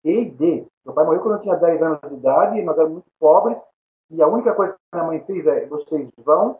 E 0.03 0.11
e 0.11 0.25
D. 0.25 0.65
Meu 0.85 0.93
pai 0.93 1.05
morreu 1.05 1.21
quando 1.21 1.35
eu 1.35 1.41
tinha 1.41 1.55
10 1.55 1.81
anos 1.81 1.99
de 2.07 2.13
idade, 2.13 2.61
nós 2.61 2.77
éramos 2.77 2.93
muito 2.93 3.07
pobres, 3.19 3.57
e 4.09 4.21
a 4.21 4.27
única 4.27 4.53
coisa 4.53 4.73
que 4.73 4.79
minha 4.93 5.07
mãe 5.07 5.19
fez 5.21 5.45
é: 5.47 5.65
vocês 5.65 6.09
vão 6.17 6.59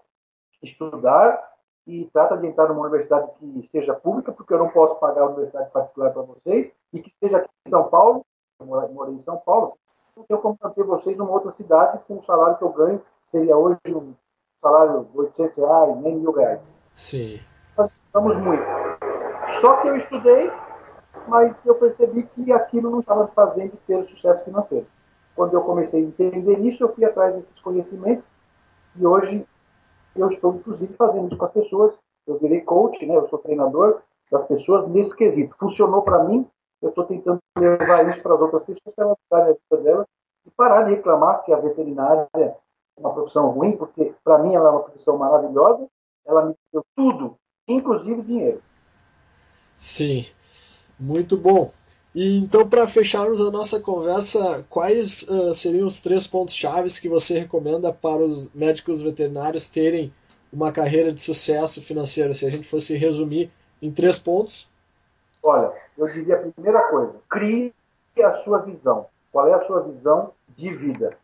estudar 0.62 1.54
e 1.86 2.06
trata 2.12 2.36
de 2.38 2.48
entrar 2.48 2.68
numa 2.68 2.82
universidade 2.82 3.30
que 3.38 3.70
seja 3.72 3.94
pública, 3.94 4.32
porque 4.32 4.54
eu 4.54 4.60
não 4.60 4.70
posso 4.70 4.96
pagar 4.96 5.22
a 5.22 5.28
universidade 5.28 5.70
particular 5.72 6.12
para 6.12 6.24
vocês, 6.24 6.72
e 6.92 7.02
que 7.02 7.14
seja 7.20 7.38
aqui 7.38 7.50
em 7.68 7.70
São 7.70 7.88
Paulo, 7.90 8.26
eu 8.60 8.66
morei 8.66 9.14
em 9.14 9.24
São 9.24 9.38
Paulo, 9.38 9.78
tenho 10.24 10.40
como 10.40 10.58
manter 10.62 10.84
vocês 10.84 11.18
numa 11.18 11.32
outra 11.32 11.52
cidade 11.54 12.00
com 12.08 12.18
o 12.18 12.26
salário 12.26 12.58
que 12.58 12.64
eu 12.64 12.72
ganho, 12.72 13.02
seria 13.32 13.58
hoje 13.58 13.78
um 13.88 14.14
salário 14.62 15.06
de 15.06 15.18
800 15.18 15.58
reais, 15.58 15.98
nem 15.98 16.16
mil 16.16 16.32
reais. 16.32 16.62
Sim. 16.94 17.40
Nós 17.78 17.92
estamos 18.06 18.38
muito. 18.38 18.64
Só 19.62 19.82
que 19.82 19.88
eu 19.90 19.98
estudei, 19.98 20.52
mas 21.28 21.56
eu 21.66 21.76
percebi 21.76 22.24
que 22.24 22.52
aquilo 22.54 22.90
não 22.90 23.00
estava 23.02 23.28
fazendo 23.28 23.78
ter 23.86 24.06
sucesso 24.08 24.44
financeiro. 24.46 24.88
Quando 25.36 25.54
eu 25.54 25.62
comecei 25.62 26.02
a 26.02 26.08
entender 26.08 26.60
isso, 26.60 26.84
eu 26.84 26.94
fui 26.96 27.04
atrás 27.04 27.36
desses 27.36 27.60
conhecimentos 27.62 28.24
e 28.96 29.06
hoje 29.06 29.46
eu 30.16 30.32
estou, 30.32 30.56
inclusive, 30.56 30.94
fazendo 30.94 31.28
isso 31.28 31.38
com 31.38 31.46
as 31.46 31.52
pessoas. 31.52 31.94
Eu 32.26 32.40
virei 32.40 32.62
coach, 32.62 33.06
né? 33.06 33.16
eu 33.16 33.28
sou 33.28 33.40
treinador 33.40 34.00
das 34.32 34.48
pessoas 34.48 34.88
nesse 34.90 35.14
quesito. 35.16 35.56
Funcionou 35.60 36.02
para 36.02 36.24
mim, 36.24 36.48
eu 36.82 36.90
estou 36.90 37.06
tentando 37.06 37.40
levar 37.58 38.10
isso 38.10 38.22
para 38.22 38.36
as 38.36 38.42
outras 38.42 38.64
pessoas, 38.64 38.94
para 38.96 39.06
elas 39.06 39.18
darem 39.30 39.52
a 39.52 39.76
vida 39.76 39.84
delas 39.84 40.08
e 40.46 40.52
parar 40.52 40.84
de 40.84 40.96
reclamar 40.96 41.44
que 41.44 41.54
a 41.54 41.60
veterinária 41.60 42.28
é 42.36 42.54
uma 42.98 43.14
profissão 43.14 43.50
ruim, 43.50 43.76
porque 43.76 44.14
para 44.24 44.40
mim 44.40 44.56
ela 44.56 44.70
é 44.70 44.72
uma 44.72 44.84
profissão 44.84 45.18
maravilhosa, 45.18 45.88
ela 46.26 46.46
me 46.46 46.56
deu 46.72 46.84
tudo, 46.96 47.38
inclusive 47.68 48.22
dinheiro. 48.22 48.62
Sim, 49.76 50.26
muito 51.00 51.36
bom. 51.36 51.72
E 52.14 52.38
então, 52.38 52.68
para 52.68 52.88
fecharmos 52.88 53.42
a 53.42 53.52
nossa 53.52 53.82
conversa, 53.82 54.66
quais 54.70 55.24
uh, 55.24 55.54
seriam 55.54 55.86
os 55.86 56.02
três 56.02 56.26
pontos 56.26 56.56
chaves 56.56 56.98
que 56.98 57.10
você 57.10 57.40
recomenda 57.40 57.92
para 57.92 58.24
os 58.24 58.50
médicos 58.54 59.02
veterinários 59.02 59.68
terem 59.68 60.14
uma 60.52 60.72
carreira 60.72 61.12
de 61.12 61.22
sucesso 61.22 61.82
financeiro? 61.82 62.34
Se 62.34 62.46
a 62.46 62.50
gente 62.50 62.66
fosse 62.66 62.96
resumir 62.96 63.52
em 63.82 63.92
três 63.92 64.18
pontos. 64.18 64.70
Olha, 65.46 65.72
eu 65.96 66.08
diria 66.08 66.36
a 66.36 66.52
primeira 66.52 66.88
coisa: 66.90 67.14
crie 67.30 67.74
a 68.20 68.44
sua 68.44 68.60
visão. 68.60 69.08
Qual 69.32 69.48
é 69.48 69.54
a 69.54 69.66
sua 69.66 69.82
visão 69.82 70.32
de 70.50 70.74
vida? 70.74 71.18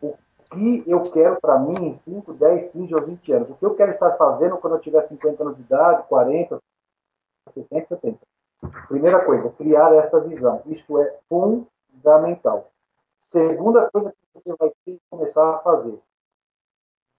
O 0.00 0.16
que 0.52 0.84
eu 0.86 1.02
quero 1.02 1.40
para 1.40 1.58
mim 1.58 1.74
em 1.74 2.12
5, 2.14 2.32
10, 2.32 2.72
15 2.72 2.94
ou 2.94 3.02
20 3.02 3.32
anos? 3.32 3.50
O 3.50 3.54
que 3.56 3.66
eu 3.66 3.74
quero 3.74 3.92
estar 3.92 4.12
fazendo 4.16 4.56
quando 4.58 4.76
eu 4.76 4.80
tiver 4.80 5.06
50 5.08 5.42
anos 5.42 5.56
de 5.56 5.62
idade, 5.62 6.06
40, 6.08 6.58
60, 7.52 7.86
70? 7.88 8.18
Primeira 8.88 9.24
coisa, 9.24 9.50
criar 9.50 9.92
essa 9.94 10.20
visão. 10.20 10.62
Isso 10.66 10.98
é 11.00 11.18
fundamental. 11.28 12.70
Segunda 13.32 13.90
coisa 13.90 14.12
que 14.12 14.40
você 14.40 14.56
vai 14.56 14.70
ter 14.70 14.92
que 14.92 15.00
começar 15.10 15.56
a 15.56 15.58
fazer. 15.58 15.98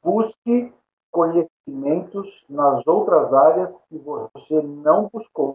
Busque 0.02 0.74
conhecimentos 1.12 2.46
nas 2.50 2.88
outras 2.88 3.34
áreas 3.34 3.70
que 3.90 3.98
você 3.98 4.62
não 4.62 5.10
buscou. 5.12 5.54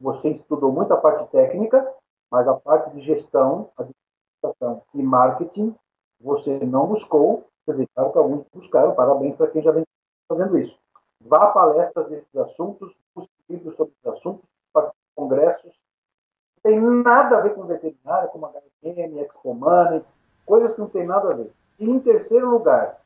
Você 0.00 0.28
estudou 0.30 0.72
muito 0.72 0.92
a 0.92 0.96
parte 0.96 1.30
técnica, 1.30 1.86
mas 2.30 2.46
a 2.48 2.54
parte 2.54 2.90
de 2.90 3.02
gestão, 3.02 3.70
administração 3.76 4.82
e 4.94 5.02
marketing 5.02 5.74
você 6.20 6.58
não 6.64 6.86
buscou. 6.86 7.46
Quer 7.64 7.72
dizer, 7.72 7.88
claro 7.94 8.12
que 8.12 8.18
alguns 8.18 8.46
buscaram, 8.52 8.94
parabéns 8.94 9.36
para 9.36 9.48
quem 9.48 9.62
já 9.62 9.70
vem 9.70 9.84
fazendo 10.28 10.58
isso. 10.58 10.76
Vá 11.20 11.44
a 11.44 11.52
palestras 11.52 12.08
desses 12.08 12.36
assuntos, 12.36 12.92
busque 13.14 13.32
livros 13.48 13.76
sobre 13.76 13.94
esses 13.94 14.18
assuntos, 14.18 14.44
congressos. 15.14 15.72
Não 16.64 16.72
tem 16.72 16.80
nada 16.80 17.38
a 17.38 17.40
ver 17.40 17.54
com 17.54 17.64
veterinária, 17.64 18.28
como 18.28 18.46
HM, 18.46 19.18
Expo 19.20 19.56
coisas 20.44 20.74
que 20.74 20.80
não 20.80 20.88
tem 20.88 21.06
nada 21.06 21.30
a 21.30 21.34
ver. 21.34 21.52
E 21.78 21.88
em 21.88 22.00
terceiro 22.00 22.50
lugar, 22.50 23.00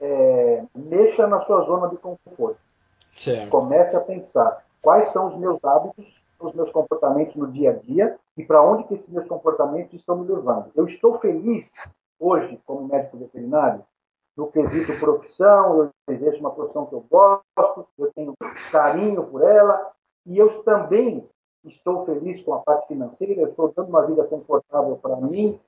é, 0.00 0.64
mexa 0.74 1.26
na 1.26 1.40
sua 1.44 1.62
zona 1.62 1.88
de 1.88 1.96
conforto. 1.96 2.58
Certo. 2.98 3.50
Comece 3.50 3.96
a 3.96 4.00
pensar 4.00 4.64
quais 4.82 5.12
são 5.12 5.28
os 5.28 5.38
meus 5.38 5.62
hábitos, 5.64 6.06
os 6.40 6.54
meus 6.54 6.70
comportamentos 6.70 7.34
no 7.34 7.50
dia 7.50 7.70
a 7.70 7.74
dia 7.74 8.18
e 8.36 8.44
para 8.44 8.62
onde 8.62 8.84
que 8.84 8.94
esses 8.94 9.08
meus 9.08 9.26
comportamentos 9.26 9.92
estão 9.94 10.16
me 10.18 10.28
levando. 10.28 10.70
Eu 10.74 10.86
estou 10.86 11.18
feliz 11.18 11.66
hoje 12.18 12.60
como 12.64 12.86
médico 12.86 13.18
veterinário 13.18 13.84
no 14.38 14.52
quesito 14.52 14.96
profissão, 15.00 15.90
eu 16.06 16.14
exerço 16.14 16.38
uma 16.38 16.52
profissão 16.52 16.86
que 16.86 16.94
eu 16.94 17.04
gosto, 17.10 17.88
eu 17.98 18.12
tenho 18.12 18.34
carinho 18.70 19.26
por 19.26 19.42
ela, 19.42 19.90
e 20.24 20.38
eu 20.38 20.62
também 20.62 21.28
estou 21.64 22.06
feliz 22.06 22.40
com 22.44 22.54
a 22.54 22.60
parte 22.60 22.86
financeira, 22.86 23.40
eu 23.40 23.48
estou 23.48 23.72
dando 23.76 23.88
uma 23.88 24.06
vida 24.06 24.22
confortável 24.24 24.96
para 24.98 25.16
mim, 25.16 25.58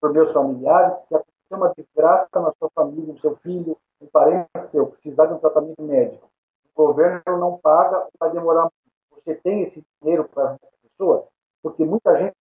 para 0.00 0.10
meus 0.10 0.32
familiares. 0.32 0.96
Se 1.08 1.16
acontecer 1.16 1.54
uma 1.54 1.72
desgraça 1.76 2.40
na 2.40 2.52
sua 2.58 2.70
família, 2.76 3.12
no 3.12 3.18
seu 3.18 3.34
filho, 3.38 3.76
um 4.00 4.06
parente 4.06 4.48
seu, 4.70 4.86
precisar 4.86 5.26
de 5.26 5.34
um 5.34 5.38
tratamento 5.38 5.82
médico, 5.82 6.28
o 6.76 6.86
governo 6.86 7.38
não 7.38 7.58
paga, 7.58 8.06
vai 8.18 8.30
demorar 8.30 8.62
muito. 8.62 9.24
Você 9.24 9.34
tem 9.36 9.62
esse 9.62 9.82
dinheiro 10.00 10.28
para 10.28 10.54
essa 10.54 10.72
pessoa? 10.82 11.26
Porque 11.62 11.84
muita 11.84 12.16
gente 12.18 12.34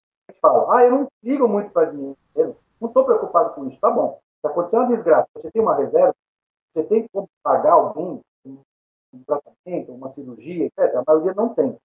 fala, 0.41 0.77
ah, 0.77 0.85
eu 0.85 0.91
não 0.91 1.09
ligo 1.23 1.47
muito 1.47 1.71
para 1.71 1.91
dinheiro, 1.91 2.17
não 2.81 2.89
estou 2.89 3.05
preocupado 3.05 3.55
com 3.55 3.69
isso. 3.69 3.79
Tá 3.79 3.91
bom, 3.91 4.19
se 4.41 4.47
acontecer 4.47 4.77
uma 4.77 4.89
desgraça, 4.89 5.29
você 5.35 5.51
tem 5.51 5.63
uma 5.63 5.77
reserva, 5.77 6.15
você 6.75 6.83
tem 6.85 7.07
como 7.13 7.29
pagar 7.43 7.75
alguém 7.75 8.21
um 9.15 9.23
tratamento, 9.25 9.93
uma 9.93 10.13
cirurgia, 10.15 10.67
etc. 10.67 10.97
A 10.97 11.05
maioria 11.07 11.35
não 11.35 11.55
tem. 11.55 11.77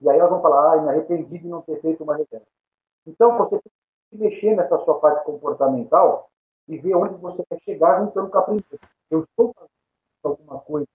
E 0.00 0.08
aí 0.08 0.18
elas 0.18 0.30
vão 0.30 0.42
falar, 0.42 0.74
ah, 0.74 0.82
me 0.82 0.88
arrependi 0.90 1.38
de 1.38 1.48
não 1.48 1.62
ter 1.62 1.80
feito 1.80 2.04
uma 2.04 2.16
reserva. 2.16 2.46
Então, 3.06 3.38
você 3.38 3.58
tem 3.58 3.72
que 4.10 4.18
mexer 4.18 4.54
nessa 4.54 4.78
sua 4.84 5.00
parte 5.00 5.24
comportamental 5.24 6.28
e 6.68 6.78
ver 6.78 6.94
onde 6.94 7.14
você 7.14 7.42
quer 7.48 7.60
chegar 7.60 8.00
juntando 8.00 8.30
com 8.30 8.38
a 8.38 8.42
princesa. 8.42 8.80
Eu 9.10 9.24
estou 9.24 9.54
fazendo 9.54 9.70
alguma 10.22 10.60
coisa 10.60 10.86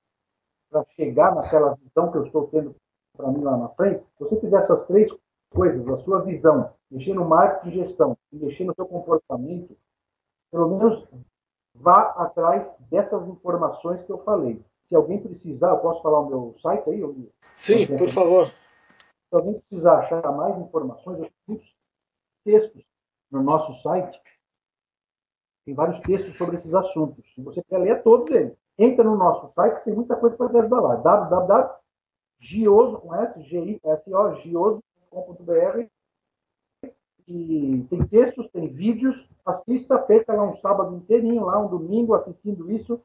para 0.70 0.86
chegar 0.96 1.34
naquela 1.36 1.76
visão 1.76 2.12
que 2.12 2.18
eu 2.18 2.26
estou 2.26 2.48
tendo 2.48 2.76
para 3.16 3.32
mim 3.32 3.42
lá 3.42 3.58
na 3.58 3.70
frente. 3.70 4.04
Se 4.18 4.24
você 4.24 4.40
fizer 4.40 4.64
essas 4.64 4.86
três 4.88 5.12
coisas, 5.50 5.88
a 5.88 5.98
sua 6.04 6.22
visão, 6.22 6.74
mexer 6.90 7.14
no 7.14 7.26
marketing 7.26 7.70
de 7.70 7.88
gestão 7.88 8.18
e 8.32 8.38
mexer 8.38 8.64
no 8.64 8.74
seu 8.76 8.86
comportamento, 8.86 9.76
pelo 10.52 10.70
menos 10.70 11.08
vá 11.76 12.02
atrás 12.18 12.66
dessas 12.90 13.28
informações 13.28 14.04
que 14.04 14.12
eu 14.12 14.24
falei. 14.24 14.64
Se 14.88 14.96
alguém 14.96 15.22
precisar, 15.22 15.70
eu 15.70 15.80
posso 15.80 16.02
falar 16.02 16.22
o 16.22 16.30
meu 16.30 16.56
site 16.62 16.90
aí? 16.90 17.30
Sim, 17.56 17.86
por 17.86 18.10
favor. 18.10 18.46
Se 18.48 19.36
alguém 19.36 19.60
precisar 19.60 20.00
achar 20.00 20.32
mais 20.32 20.58
informações, 20.58 21.20
eu 21.20 21.32
tenho 21.46 21.62
textos 22.44 22.84
no 23.30 23.44
nosso 23.44 23.80
site. 23.84 24.20
Tem 25.66 25.76
vários 25.76 26.02
textos 26.02 26.36
sobre 26.38 26.58
esses 26.58 26.74
assuntos. 26.74 27.24
Se 27.36 27.42
você 27.42 27.62
quer 27.64 27.78
ler 27.78 28.02
todos 28.02 28.36
eles, 28.36 28.58
entra 28.80 29.04
no 29.04 29.16
nosso 29.16 29.54
site, 29.54 29.84
tem 29.84 29.94
muita 29.94 30.16
coisa 30.16 30.36
para 30.36 30.50
te 30.50 30.58
ajudar 30.58 30.80
lá. 30.80 30.96
www.gioso, 30.96 32.98
com 33.00 33.14
S, 33.14 33.44
G-I-S-O, 33.44 34.36
gioso.com.br 34.36 35.88
e 37.28 37.86
tem 37.90 38.08
textos, 38.08 38.50
tem 38.52 38.68
vídeos, 38.70 39.16
assista, 39.46 40.00
perca 40.00 40.34
lá 40.34 40.44
um 40.44 40.58
sábado 40.58 40.96
inteirinho, 40.96 41.46
lá 41.46 41.60
um 41.60 41.68
domingo, 41.68 42.16
assistindo 42.16 42.72
isso, 42.72 43.00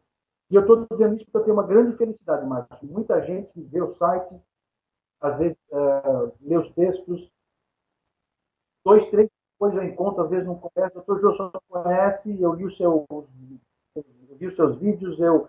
e 0.51 0.55
eu 0.55 0.63
estou 0.63 0.87
dizendo 0.91 1.17
isso 1.17 1.27
porque 1.27 1.39
eu 1.39 1.45
tenho 1.45 1.57
uma 1.57 1.67
grande 1.67 1.95
felicidade, 1.99 2.47
Marcos. 2.47 2.81
Muita 2.83 3.21
gente 3.27 3.61
vê 3.61 3.83
o 3.83 3.95
site, 3.97 4.35
às 5.21 5.37
vezes 5.37 5.59
uh, 5.71 6.33
lê 6.41 6.57
os 6.57 6.73
textos, 6.73 7.31
dois, 8.83 9.11
três 9.11 9.29
depois 9.65 9.75
eu 9.75 9.85
encontro, 9.85 10.25
às 10.25 10.31
vezes 10.31 10.47
não 10.47 10.59
conhece. 10.59 10.99
O 10.99 11.03
doutor 11.03 11.21
Jô 11.21 11.37
só 11.37 11.51
conhece, 11.69 12.41
eu 12.41 12.55
li, 12.55 12.65
o 12.65 12.77
seu, 12.77 13.07
eu 13.09 13.27
vi 14.37 14.47
os 14.47 14.57
seus 14.57 14.79
vídeos, 14.79 15.19
eu 15.19 15.49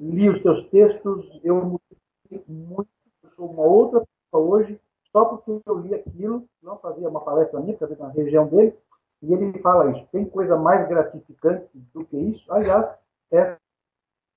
li 0.00 0.28
os 0.28 0.42
seus 0.42 0.68
textos, 0.70 1.40
eu 1.42 1.56
mudei 1.56 2.44
muito, 2.46 2.88
eu 3.22 3.30
sou 3.36 3.50
uma 3.50 3.62
outra 3.62 4.00
pessoa 4.00 4.56
hoje, 4.56 4.80
só 5.12 5.24
porque 5.24 5.60
eu 5.66 5.78
li 5.78 5.94
aquilo, 5.94 6.44
não 6.62 6.78
fazia 6.78 7.08
uma 7.08 7.20
palestra 7.20 7.60
minha, 7.60 7.76
porque 7.76 8.00
na 8.00 8.08
região 8.08 8.46
dele, 8.46 8.74
e 9.22 9.32
ele 9.32 9.58
fala 9.60 9.90
isso. 9.90 10.06
Tem 10.12 10.24
coisa 10.24 10.56
mais 10.56 10.88
gratificante 10.88 11.66
do 11.94 12.04
que 12.04 12.16
isso? 12.16 12.52
Aliás, 12.52 12.86
essa 13.30 13.58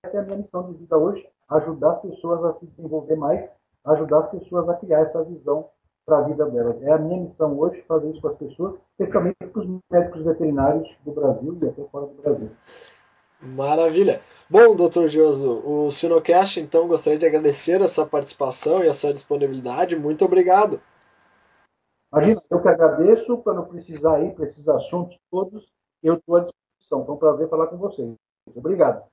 é 0.03 0.17
a 0.17 0.21
minha 0.23 0.37
missão 0.37 0.71
de 0.71 0.77
vida 0.77 0.97
hoje, 0.97 1.27
ajudar 1.49 1.93
as 1.93 2.01
pessoas 2.01 2.43
a 2.45 2.59
se 2.59 2.65
desenvolver 2.65 3.15
mais, 3.15 3.49
ajudar 3.85 4.19
as 4.19 4.31
pessoas 4.31 4.67
a 4.69 4.75
criar 4.75 5.01
essa 5.01 5.23
visão 5.23 5.69
para 6.05 6.19
a 6.19 6.21
vida 6.21 6.45
delas. 6.49 6.81
É 6.81 6.91
a 6.91 6.97
minha 6.97 7.21
missão 7.21 7.57
hoje 7.59 7.81
fazer 7.83 8.09
isso 8.09 8.21
com 8.21 8.29
as 8.29 8.37
pessoas, 8.37 8.75
especialmente 8.91 9.37
com 9.53 9.59
os 9.59 9.81
médicos 9.91 10.23
veterinários 10.23 10.89
do 11.05 11.11
Brasil 11.11 11.57
e 11.61 11.67
até 11.67 11.83
fora 11.85 12.07
do 12.07 12.21
Brasil. 12.21 12.49
Maravilha. 13.41 14.21
Bom, 14.49 14.75
doutor 14.75 15.07
Joso, 15.07 15.61
o 15.65 15.89
Sinocast, 15.89 16.59
então, 16.59 16.87
gostaria 16.87 17.17
de 17.17 17.25
agradecer 17.25 17.81
a 17.81 17.87
sua 17.87 18.05
participação 18.05 18.83
e 18.83 18.87
a 18.87 18.93
sua 18.93 19.13
disponibilidade. 19.13 19.95
Muito 19.95 20.25
obrigado. 20.25 20.79
Imagina, 22.13 22.41
eu 22.49 22.61
que 22.61 22.67
agradeço, 22.67 23.37
quando 23.37 23.65
precisar 23.67 24.21
ir 24.21 24.35
para 24.35 24.45
esses 24.45 24.67
assuntos 24.67 25.17
todos, 25.31 25.65
eu 26.03 26.15
estou 26.15 26.35
à 26.35 26.39
disposição. 26.41 27.05
Foi 27.05 27.15
um 27.15 27.17
prazer 27.17 27.49
falar 27.49 27.67
com 27.67 27.77
vocês. 27.77 28.13
Obrigado. 28.53 29.10